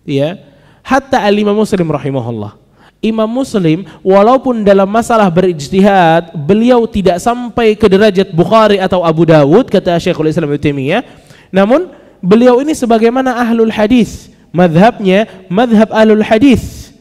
Ya, 0.05 0.37
hatta 0.85 1.21
al-imam 1.25 1.57
muslim 1.57 1.89
rahimahullah. 1.89 2.59
Imam 2.99 3.31
Muslim 3.31 3.87
walaupun 4.03 4.59
dalam 4.59 4.83
masalah 4.83 5.31
berijtihad 5.31 6.35
beliau 6.35 6.83
tidak 6.83 7.23
sampai 7.23 7.71
ke 7.71 7.87
derajat 7.87 8.27
Bukhari 8.35 8.75
atau 8.75 9.07
Abu 9.07 9.23
Dawud 9.23 9.71
kata 9.71 9.95
Syekhul 10.03 10.27
Islam 10.27 10.51
Ibnu 10.51 10.59
Taimiyah. 10.59 11.07
Namun 11.47 11.95
beliau 12.19 12.59
ini 12.59 12.75
sebagaimana 12.75 13.39
ahlul 13.39 13.71
hadis 13.71 14.27
madhabnya 14.51 15.47
madhab 15.47 15.95
ahlul 15.95 16.19
hadis. 16.19 16.91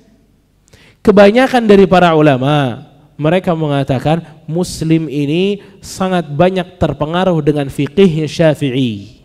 Kebanyakan 1.03 1.67
dari 1.67 1.83
para 1.83 2.15
ulama 2.15 2.88
mereka 3.19 3.53
mengatakan 3.53 4.23
Muslim 4.47 5.11
ini 5.11 5.61
sangat 5.83 6.31
banyak 6.31 6.79
terpengaruh 6.79 7.37
dengan 7.43 7.67
fikihnya 7.67 8.31
Syafi'i 8.31 9.19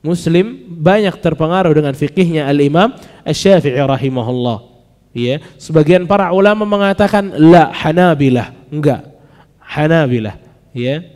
Muslim 0.00 0.64
banyak 0.80 1.16
terpengaruh 1.20 1.76
dengan 1.76 1.92
fikihnya 1.92 2.48
Al-Imam 2.48 2.96
Asy-Syafi'i 3.22 3.78
rahimahullah 3.78 4.74
Ya, 5.14 5.38
sebagian 5.62 6.10
para 6.10 6.34
ulama 6.34 6.66
mengatakan 6.66 7.30
la 7.38 7.70
Hanabilah, 7.70 8.50
enggak. 8.66 9.14
Hanabilah, 9.62 10.34
ya. 10.74 11.06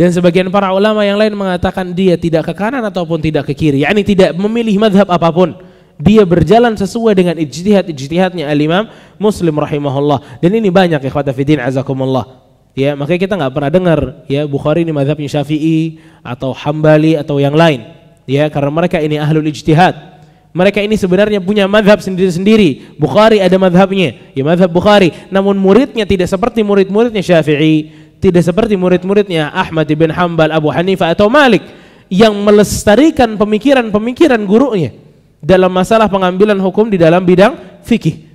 Dan 0.00 0.08
sebagian 0.16 0.48
para 0.48 0.72
ulama 0.72 1.04
yang 1.04 1.20
lain 1.20 1.36
mengatakan 1.36 1.92
dia 1.92 2.16
tidak 2.16 2.48
ke 2.48 2.52
kanan 2.56 2.80
ataupun 2.88 3.20
tidak 3.20 3.44
ke 3.44 3.52
kiri, 3.52 3.84
yakni 3.84 4.00
tidak 4.00 4.32
memilih 4.32 4.80
madhab 4.80 5.12
apa 5.12 5.28
pun. 5.28 5.60
Dia 5.96 6.28
berjalan 6.28 6.76
sesuai 6.76 7.16
dengan 7.16 7.36
ijtihad-ijtihadnya 7.40 8.44
al-Imam 8.52 8.84
Muslim 9.16 9.56
rahimahullah. 9.56 10.44
Dan 10.44 10.52
ini 10.52 10.68
banyak 10.68 11.00
ya 11.00 11.10
kata 11.10 11.32
fidin 11.32 11.56
azakumullah. 11.60 12.44
Ya, 12.76 12.92
makanya 12.92 13.20
kita 13.24 13.34
nggak 13.40 13.52
pernah 13.56 13.72
dengar 13.72 14.00
ya 14.28 14.44
Bukhari 14.44 14.84
ini 14.84 14.92
madhabnya 14.92 15.40
Syafi'i 15.40 15.96
atau 16.20 16.52
Hambali 16.52 17.16
atau 17.16 17.40
yang 17.40 17.56
lain. 17.56 17.88
Ya, 18.28 18.52
karena 18.52 18.68
mereka 18.68 19.00
ini 19.00 19.16
ahlul 19.16 19.48
ijtihad 19.48 20.16
mereka 20.56 20.80
ini 20.80 20.96
sebenarnya 20.96 21.36
punya 21.36 21.68
madhab 21.68 22.00
sendiri-sendiri. 22.00 22.96
Bukhari 22.96 23.44
ada 23.44 23.60
madhabnya, 23.60 24.32
ya 24.32 24.40
madhab 24.40 24.72
Bukhari. 24.72 25.12
Namun 25.28 25.52
muridnya 25.60 26.08
tidak 26.08 26.32
seperti 26.32 26.64
murid-muridnya 26.64 27.20
Syafi'i, 27.20 27.92
tidak 28.24 28.40
seperti 28.40 28.72
murid-muridnya 28.72 29.52
Ahmad 29.52 29.84
bin 29.84 30.08
Hambal, 30.08 30.48
Abu 30.48 30.72
Hanifah 30.72 31.12
atau 31.12 31.28
Malik 31.28 31.60
yang 32.08 32.32
melestarikan 32.40 33.36
pemikiran-pemikiran 33.36 34.40
gurunya 34.48 35.05
dalam 35.42 35.70
masalah 35.70 36.08
pengambilan 36.08 36.56
hukum 36.58 36.88
di 36.88 36.98
dalam 36.98 37.22
bidang 37.22 37.82
fikih. 37.84 38.26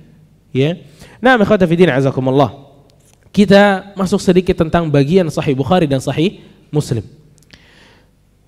Ya. 0.52 0.78
Nah, 1.22 1.38
ikhwata 1.38 1.66
fi 1.66 1.74
din 1.78 1.90
azakumullah. 1.90 2.50
Kita 3.32 3.94
masuk 3.96 4.20
sedikit 4.20 4.60
tentang 4.60 4.92
bagian 4.92 5.24
Sahih 5.32 5.56
Bukhari 5.56 5.88
dan 5.88 6.04
Sahih 6.04 6.44
Muslim. 6.68 7.00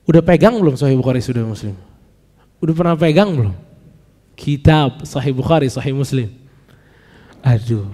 Udah 0.04 0.20
pegang 0.20 0.60
belum 0.60 0.76
Sahih 0.76 0.98
Bukhari 1.00 1.24
sudah 1.24 1.40
Muslim? 1.40 1.72
Udah 2.60 2.74
pernah 2.76 2.96
pegang 2.96 3.32
belum? 3.32 3.56
Kitab 4.36 5.08
Sahih 5.08 5.32
Bukhari, 5.32 5.72
Sahih 5.72 5.96
Muslim. 5.96 6.28
Aduh. 7.40 7.88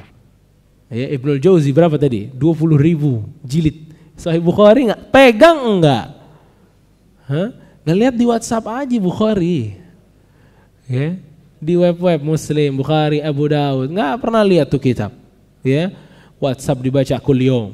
Ya, 0.91 1.07
Ibnul 1.15 1.39
Jauzi 1.39 1.71
berapa 1.71 1.95
tadi? 1.95 2.27
20 2.35 2.75
ribu 2.75 3.23
jilid. 3.47 3.95
Sahih 4.19 4.43
Bukhari 4.43 4.91
nggak? 4.91 5.15
Pegang 5.15 5.79
enggak? 5.79 6.07
Hah? 7.31 7.55
Ngeliat 7.87 8.15
di 8.19 8.27
WhatsApp 8.27 8.67
aja 8.67 8.97
Bukhari. 8.99 9.80
Ya. 10.91 11.15
Di 11.63 11.79
web-web 11.79 12.19
Muslim, 12.19 12.75
Bukhari, 12.75 13.23
Abu 13.23 13.47
Daud. 13.47 13.95
Nggak 13.95 14.19
pernah 14.19 14.43
lihat 14.43 14.67
tuh 14.67 14.83
kitab. 14.83 15.15
Ya. 15.63 15.95
WhatsApp 16.43 16.83
dibaca 16.83 17.15
kuliah. 17.23 17.71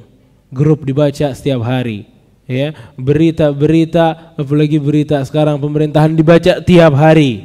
Grup 0.53 0.85
dibaca 0.85 1.33
setiap 1.33 1.65
hari 1.65 2.17
ya 2.47 2.71
berita-berita 2.95 4.39
apalagi 4.39 4.79
berita 4.79 5.19
sekarang 5.27 5.59
pemerintahan 5.59 6.15
dibaca 6.15 6.63
tiap 6.63 6.95
hari 6.95 7.43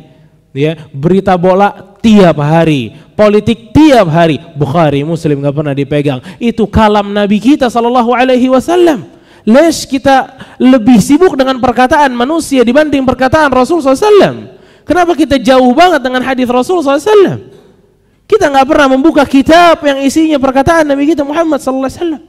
ya 0.54 0.78
berita 0.94 1.34
bola 1.34 1.98
tiap 2.06 2.38
hari 2.38 2.94
politik 3.18 3.74
tiap 3.74 4.06
hari 4.14 4.38
Bukhari 4.54 5.02
Muslim 5.02 5.42
nggak 5.42 5.58
pernah 5.58 5.74
dipegang 5.74 6.22
itu 6.38 6.70
kalam 6.70 7.10
Nabi 7.10 7.42
kita 7.42 7.66
sallallahu 7.66 8.14
alaihi 8.14 8.46
wasallam 8.54 9.10
les 9.42 9.90
kita 9.90 10.38
lebih 10.62 11.02
sibuk 11.02 11.34
dengan 11.34 11.58
perkataan 11.58 12.14
manusia 12.14 12.62
dibanding 12.62 13.02
perkataan 13.02 13.50
Rasul 13.50 13.82
SAW 13.82 14.51
kenapa 14.92 15.16
kita 15.16 15.40
jauh 15.40 15.72
banget 15.72 16.04
dengan 16.04 16.20
hadis 16.20 16.52
Rasul 16.52 16.84
SAW 16.84 17.48
kita 18.28 18.52
nggak 18.52 18.68
pernah 18.68 18.88
membuka 18.92 19.24
kitab 19.24 19.80
yang 19.88 20.04
isinya 20.04 20.36
perkataan 20.36 20.84
Nabi 20.84 21.16
kita 21.16 21.24
Muhammad 21.24 21.64
sallallahu 21.64 21.88
alaihi 21.88 22.00
wasallam 22.04 22.24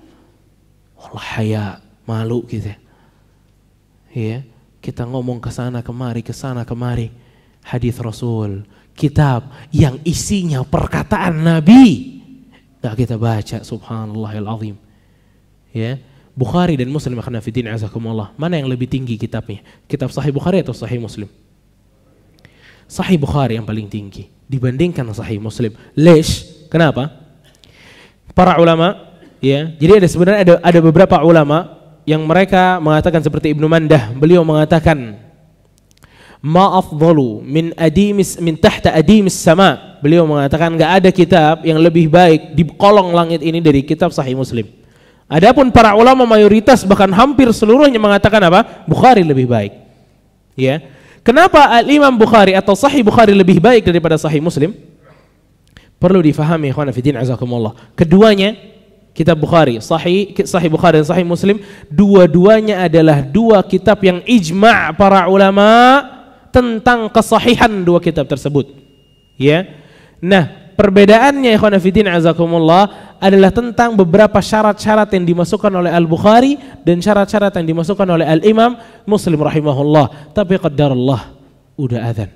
Allah 1.03 1.27
haya 1.35 1.65
malu 2.07 2.45
kita. 2.47 2.79
Ya, 4.13 4.45
kita 4.85 5.09
ngomong 5.09 5.41
ke 5.41 5.49
sana 5.49 5.81
kemari, 5.81 6.21
ke 6.21 6.37
sana 6.37 6.63
kemari. 6.69 7.11
Hadis 7.63 7.97
Rasul, 8.03 8.67
kitab 8.93 9.49
yang 9.73 9.97
isinya 10.05 10.67
perkataan 10.67 11.41
Nabi. 11.41 12.19
Gak 12.83 12.99
kita 12.99 13.15
baca, 13.17 13.63
subhanallahil 13.63 14.49
azim. 14.51 14.77
Ya, 15.73 16.03
Bukhari 16.35 16.77
dan 16.77 16.91
Muslim 16.91 17.17
akan 17.21 17.39
nafidin 17.41 17.71
azakumullah. 17.71 18.35
Mana 18.37 18.59
yang 18.59 18.69
lebih 18.69 18.91
tinggi 18.91 19.17
kitabnya? 19.17 19.63
Kitab 19.87 20.11
Sahih 20.13 20.35
Bukhari 20.35 20.61
atau 20.61 20.75
Sahih 20.75 20.99
Muslim? 20.99 21.29
Sahih 22.93 23.17
Bukhari 23.17 23.57
yang 23.57 23.65
paling 23.65 23.89
tinggi 23.89 24.29
dibandingkan 24.45 25.09
Sahih 25.17 25.41
Muslim. 25.41 25.73
Lesh, 25.97 26.69
kenapa? 26.69 27.09
Para 28.37 28.61
ulama, 28.61 29.17
ya. 29.41 29.73
Jadi 29.81 30.05
ada 30.05 30.09
sebenarnya 30.13 30.41
ada 30.45 30.55
ada 30.61 30.79
beberapa 30.85 31.17
ulama 31.25 31.73
yang 32.05 32.21
mereka 32.29 32.77
mengatakan 32.85 33.25
seperti 33.25 33.57
Ibnu 33.57 33.65
Mandah, 33.65 34.13
beliau 34.13 34.45
mengatakan 34.45 35.17
ma 36.45 36.77
afdalu 36.77 37.41
min 37.41 37.73
adimis 37.81 38.37
min 38.37 38.61
tahta 38.61 38.93
adimis 38.93 39.41
sama. 39.41 39.97
Beliau 40.05 40.29
mengatakan 40.29 40.77
enggak 40.77 40.93
ada 41.01 41.11
kitab 41.15 41.65
yang 41.65 41.81
lebih 41.81 42.13
baik 42.13 42.53
di 42.53 42.69
kolong 42.77 43.17
langit 43.17 43.41
ini 43.41 43.65
dari 43.65 43.81
kitab 43.89 44.13
Sahih 44.13 44.37
Muslim. 44.37 44.69
Adapun 45.33 45.73
para 45.73 45.97
ulama 45.97 46.29
mayoritas 46.29 46.85
bahkan 46.85 47.09
hampir 47.09 47.49
seluruhnya 47.57 47.97
mengatakan 47.97 48.43
apa? 48.53 48.85
Bukhari 48.85 49.25
lebih 49.25 49.49
baik. 49.49 49.73
Ya. 50.61 50.85
Kenapa 51.23 51.71
Al-Imam 51.71 52.11
Bukhari 52.19 52.59
atau 52.59 52.75
Sahih 52.75 53.07
Bukhari 53.07 53.31
lebih 53.31 53.63
baik 53.63 53.87
daripada 53.87 54.19
Sahih 54.19 54.43
Muslim? 54.43 54.75
Perlu 56.03 56.19
difahami 56.19 56.75
ikhwan 56.75 56.91
fillah 56.91 57.23
azakumullah. 57.23 57.79
Keduanya 57.95 58.59
kitab 59.15 59.39
Bukhari, 59.39 59.79
Sahih 59.79 60.35
Sahih 60.43 60.67
Bukhari 60.67 60.99
dan 60.99 61.07
Sahih 61.07 61.23
Muslim, 61.23 61.63
dua-duanya 61.87 62.91
adalah 62.91 63.23
dua 63.23 63.63
kitab 63.63 64.03
yang 64.03 64.19
ijma' 64.27 64.99
para 64.99 65.31
ulama 65.31 66.03
tentang 66.51 67.07
kesahihan 67.07 67.71
dua 67.87 68.03
kitab 68.03 68.27
tersebut. 68.27 68.75
Ya. 69.39 69.79
Nah, 70.19 70.75
perbedaannya 70.75 71.55
ikhwan 71.55 71.79
fillah 71.79 72.19
azakumullah, 72.19 73.12
adalah 73.23 73.55
tentang 73.55 73.95
beberapa 73.95 74.43
syarat-syarat 74.43 75.07
yang 75.15 75.23
dimasukkan 75.23 75.71
oleh 75.71 75.95
Al-Bukhari 75.95 76.59
dan 76.83 76.99
syarat-syarat 76.99 77.55
yang 77.55 77.71
dimasukkan 77.71 78.03
oleh 78.03 78.27
Al-Imam 78.27 78.75
Muslim 79.07 79.39
rahimahullah. 79.39 80.35
Tapi 80.35 80.59
Allah 80.59 81.31
udah 81.79 82.03
adzan. 82.03 82.35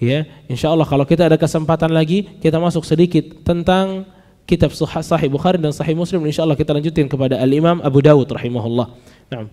Ya, 0.00 0.24
insya 0.48 0.72
Allah 0.72 0.88
kalau 0.88 1.04
kita 1.04 1.28
ada 1.28 1.36
kesempatan 1.36 1.92
lagi, 1.92 2.24
kita 2.40 2.56
masuk 2.56 2.88
sedikit 2.88 3.44
tentang 3.44 4.08
kitab 4.48 4.72
Sahih 4.72 5.28
Bukhari 5.28 5.60
dan 5.60 5.76
Sahih 5.76 5.92
Muslim. 5.92 6.24
Insya 6.24 6.48
Allah 6.48 6.56
kita 6.56 6.72
lanjutin 6.72 7.04
kepada 7.04 7.36
Al 7.36 7.52
Imam 7.52 7.84
Abu 7.84 8.00
Dawud 8.00 8.24
rahimahullah. 8.24 8.96
Nah, 9.28 9.44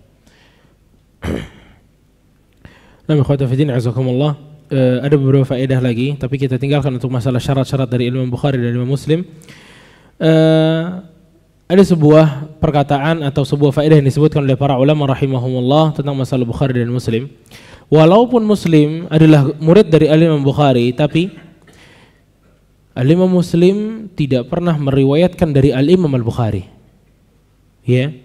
nah, 3.04 3.76
azakumullah. 3.76 4.40
Uh, 4.68 5.00
ada 5.00 5.16
beberapa 5.16 5.48
faedah 5.48 5.80
lagi, 5.80 6.16
tapi 6.16 6.36
kita 6.36 6.60
tinggalkan 6.60 6.92
untuk 6.92 7.08
masalah 7.08 7.40
syarat-syarat 7.40 7.88
dari 7.88 8.08
Imam 8.08 8.28
Bukhari 8.28 8.56
dan 8.56 8.72
Imam 8.72 8.88
Muslim. 8.88 9.28
Uh, 10.18 11.06
ada 11.68 11.84
sebuah 11.84 12.58
perkataan 12.58 13.20
atau 13.20 13.44
sebuah 13.44 13.76
faedah 13.76 14.00
yang 14.00 14.08
disebutkan 14.08 14.40
oleh 14.40 14.56
para 14.56 14.74
ulama 14.80 15.04
rahimahumullah 15.12 15.92
tentang 16.00 16.16
masalah 16.16 16.48
Bukhari 16.48 16.80
dan 16.80 16.88
Muslim. 16.88 17.28
Walaupun 17.92 18.40
Muslim 18.40 19.04
adalah 19.12 19.52
murid 19.60 19.92
dari 19.92 20.08
Al-Imam 20.08 20.40
Bukhari, 20.40 20.96
tapi 20.96 21.28
Al-Imam 22.96 23.28
Muslim 23.28 24.08
tidak 24.16 24.48
pernah 24.48 24.74
meriwayatkan 24.80 25.52
dari 25.52 25.70
Al-Imam 25.70 26.08
Al-Bukhari. 26.16 26.64
Ya. 27.84 28.16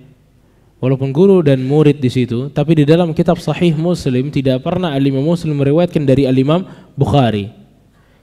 Walaupun 0.80 1.12
guru 1.16 1.44
dan 1.44 1.64
murid 1.64 2.00
di 2.00 2.12
situ, 2.12 2.48
tapi 2.52 2.80
di 2.80 2.84
dalam 2.84 3.12
kitab 3.16 3.39
Sahih 3.39 3.76
Muslim 3.76 4.32
tidak 4.32 4.64
pernah 4.64 4.91
Al-Imam 4.96 5.24
Muslim 5.24 5.60
meriwayatkan 5.60 6.04
dari 6.04 6.28
Al-Imam 6.28 6.64
Bukhari. 6.96 7.52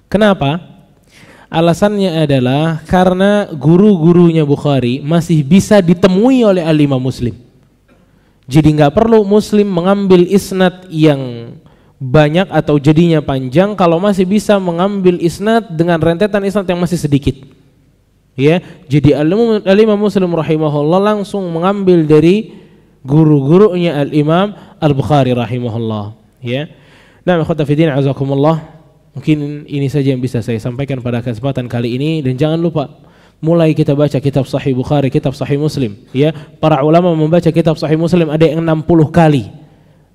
Kenapa? 0.09 0.80
Alasannya 1.51 2.23
adalah 2.23 2.79
karena 2.87 3.51
guru-gurunya 3.51 4.47
Bukhari 4.47 5.03
masih 5.03 5.43
bisa 5.43 5.83
ditemui 5.83 6.47
oleh 6.47 6.63
Al-Imam 6.63 7.03
Muslim. 7.03 7.35
Jadi 8.51 8.75
nggak 8.75 8.95
perlu 8.95 9.23
muslim 9.23 9.67
mengambil 9.67 10.27
isnad 10.27 10.87
yang 10.91 11.55
banyak 12.03 12.51
atau 12.51 12.83
jadinya 12.83 13.23
panjang 13.23 13.79
kalau 13.79 14.03
masih 14.03 14.27
bisa 14.27 14.59
mengambil 14.59 15.19
isnad 15.23 15.71
dengan 15.71 16.03
rentetan 16.03 16.43
isnad 16.43 16.67
yang 16.67 16.83
masih 16.83 16.99
sedikit. 16.99 17.39
Ya, 18.39 18.63
jadi 18.87 19.21
al-Imam 19.21 19.99
Muslim 20.01 20.31
rahimahullah 20.33 21.03
langsung 21.03 21.47
mengambil 21.51 22.07
dari 22.09 22.57
guru-gurunya 23.03 24.01
al-Imam 24.01 24.55
Al-Bukhari 24.81 25.37
rahimahullah, 25.37 26.17
ya. 26.41 26.73
Nah, 27.21 27.43
ikhwata 27.45 27.69
fillah 27.69 28.01
azakumullah. 28.01 28.80
Mungkin 29.21 29.68
ini 29.68 29.85
saja 29.93 30.16
yang 30.16 30.23
bisa 30.25 30.41
saya 30.41 30.57
sampaikan 30.57 30.97
pada 31.05 31.21
kesempatan 31.21 31.68
kali 31.68 32.01
ini 32.01 32.25
dan 32.25 32.41
jangan 32.41 32.57
lupa 32.57 32.89
mulai 33.45 33.77
kita 33.77 33.93
baca 33.93 34.16
kitab 34.16 34.49
Sahih 34.49 34.73
Bukhari, 34.73 35.12
kitab 35.12 35.37
Sahih 35.37 35.61
Muslim, 35.61 35.93
ya. 36.16 36.33
Para 36.57 36.81
ulama 36.81 37.12
membaca 37.12 37.53
kitab 37.53 37.77
Sahih 37.77 38.01
Muslim 38.01 38.33
ada 38.33 38.49
yang 38.49 38.64
60 38.64 38.89
kali, 39.12 39.53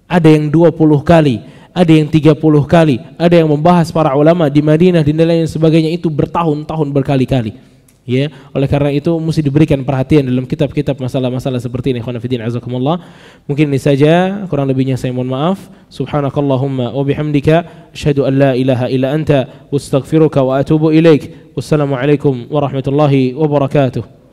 ada 0.10 0.26
yang 0.26 0.50
20 0.50 1.06
kali, 1.06 1.38
ada 1.70 1.92
yang 1.94 2.10
30 2.10 2.34
kali, 2.66 2.98
ada 3.22 3.36
yang 3.38 3.46
membahas 3.46 3.94
para 3.94 4.10
ulama 4.18 4.50
di 4.50 4.66
Madinah 4.66 5.06
di 5.06 5.14
lain 5.14 5.46
sebagainya 5.46 5.94
itu 5.94 6.10
bertahun-tahun 6.10 6.90
berkali-kali. 6.90 7.75
Ya, 8.06 8.30
oleh 8.54 8.70
karena 8.70 8.94
itu 8.94 9.10
mesti 9.18 9.42
diberikan 9.42 9.82
perhatian 9.82 10.30
dalam 10.30 10.46
kitab-kitab 10.46 10.94
masalah-masalah 11.02 11.58
seperti 11.58 11.90
ini. 11.90 12.06
Khana 12.06 12.22
fillah 12.22 12.46
azakumullah. 12.46 13.02
Mungkin 13.50 13.66
ini 13.74 13.82
saja, 13.82 14.46
kurang 14.46 14.70
lebihnya 14.70 14.94
saya 14.94 15.10
mohon 15.10 15.34
maaf. 15.34 15.58
Subhanakallahumma 15.90 16.94
wa 16.94 17.02
bihamdika 17.02 17.90
asyhadu 17.98 18.30
an 18.30 18.34
la 18.38 18.52
ilaha 18.54 18.94
illa 18.94 19.10
anta 19.10 19.50
astaghfiruka 19.74 20.46
wa 20.46 20.62
atubu 20.62 20.94
ilaik. 20.94 21.58
Wassalamualaikum 21.58 22.46
warahmatullahi 22.54 23.34
wabarakatuh. 23.34 24.25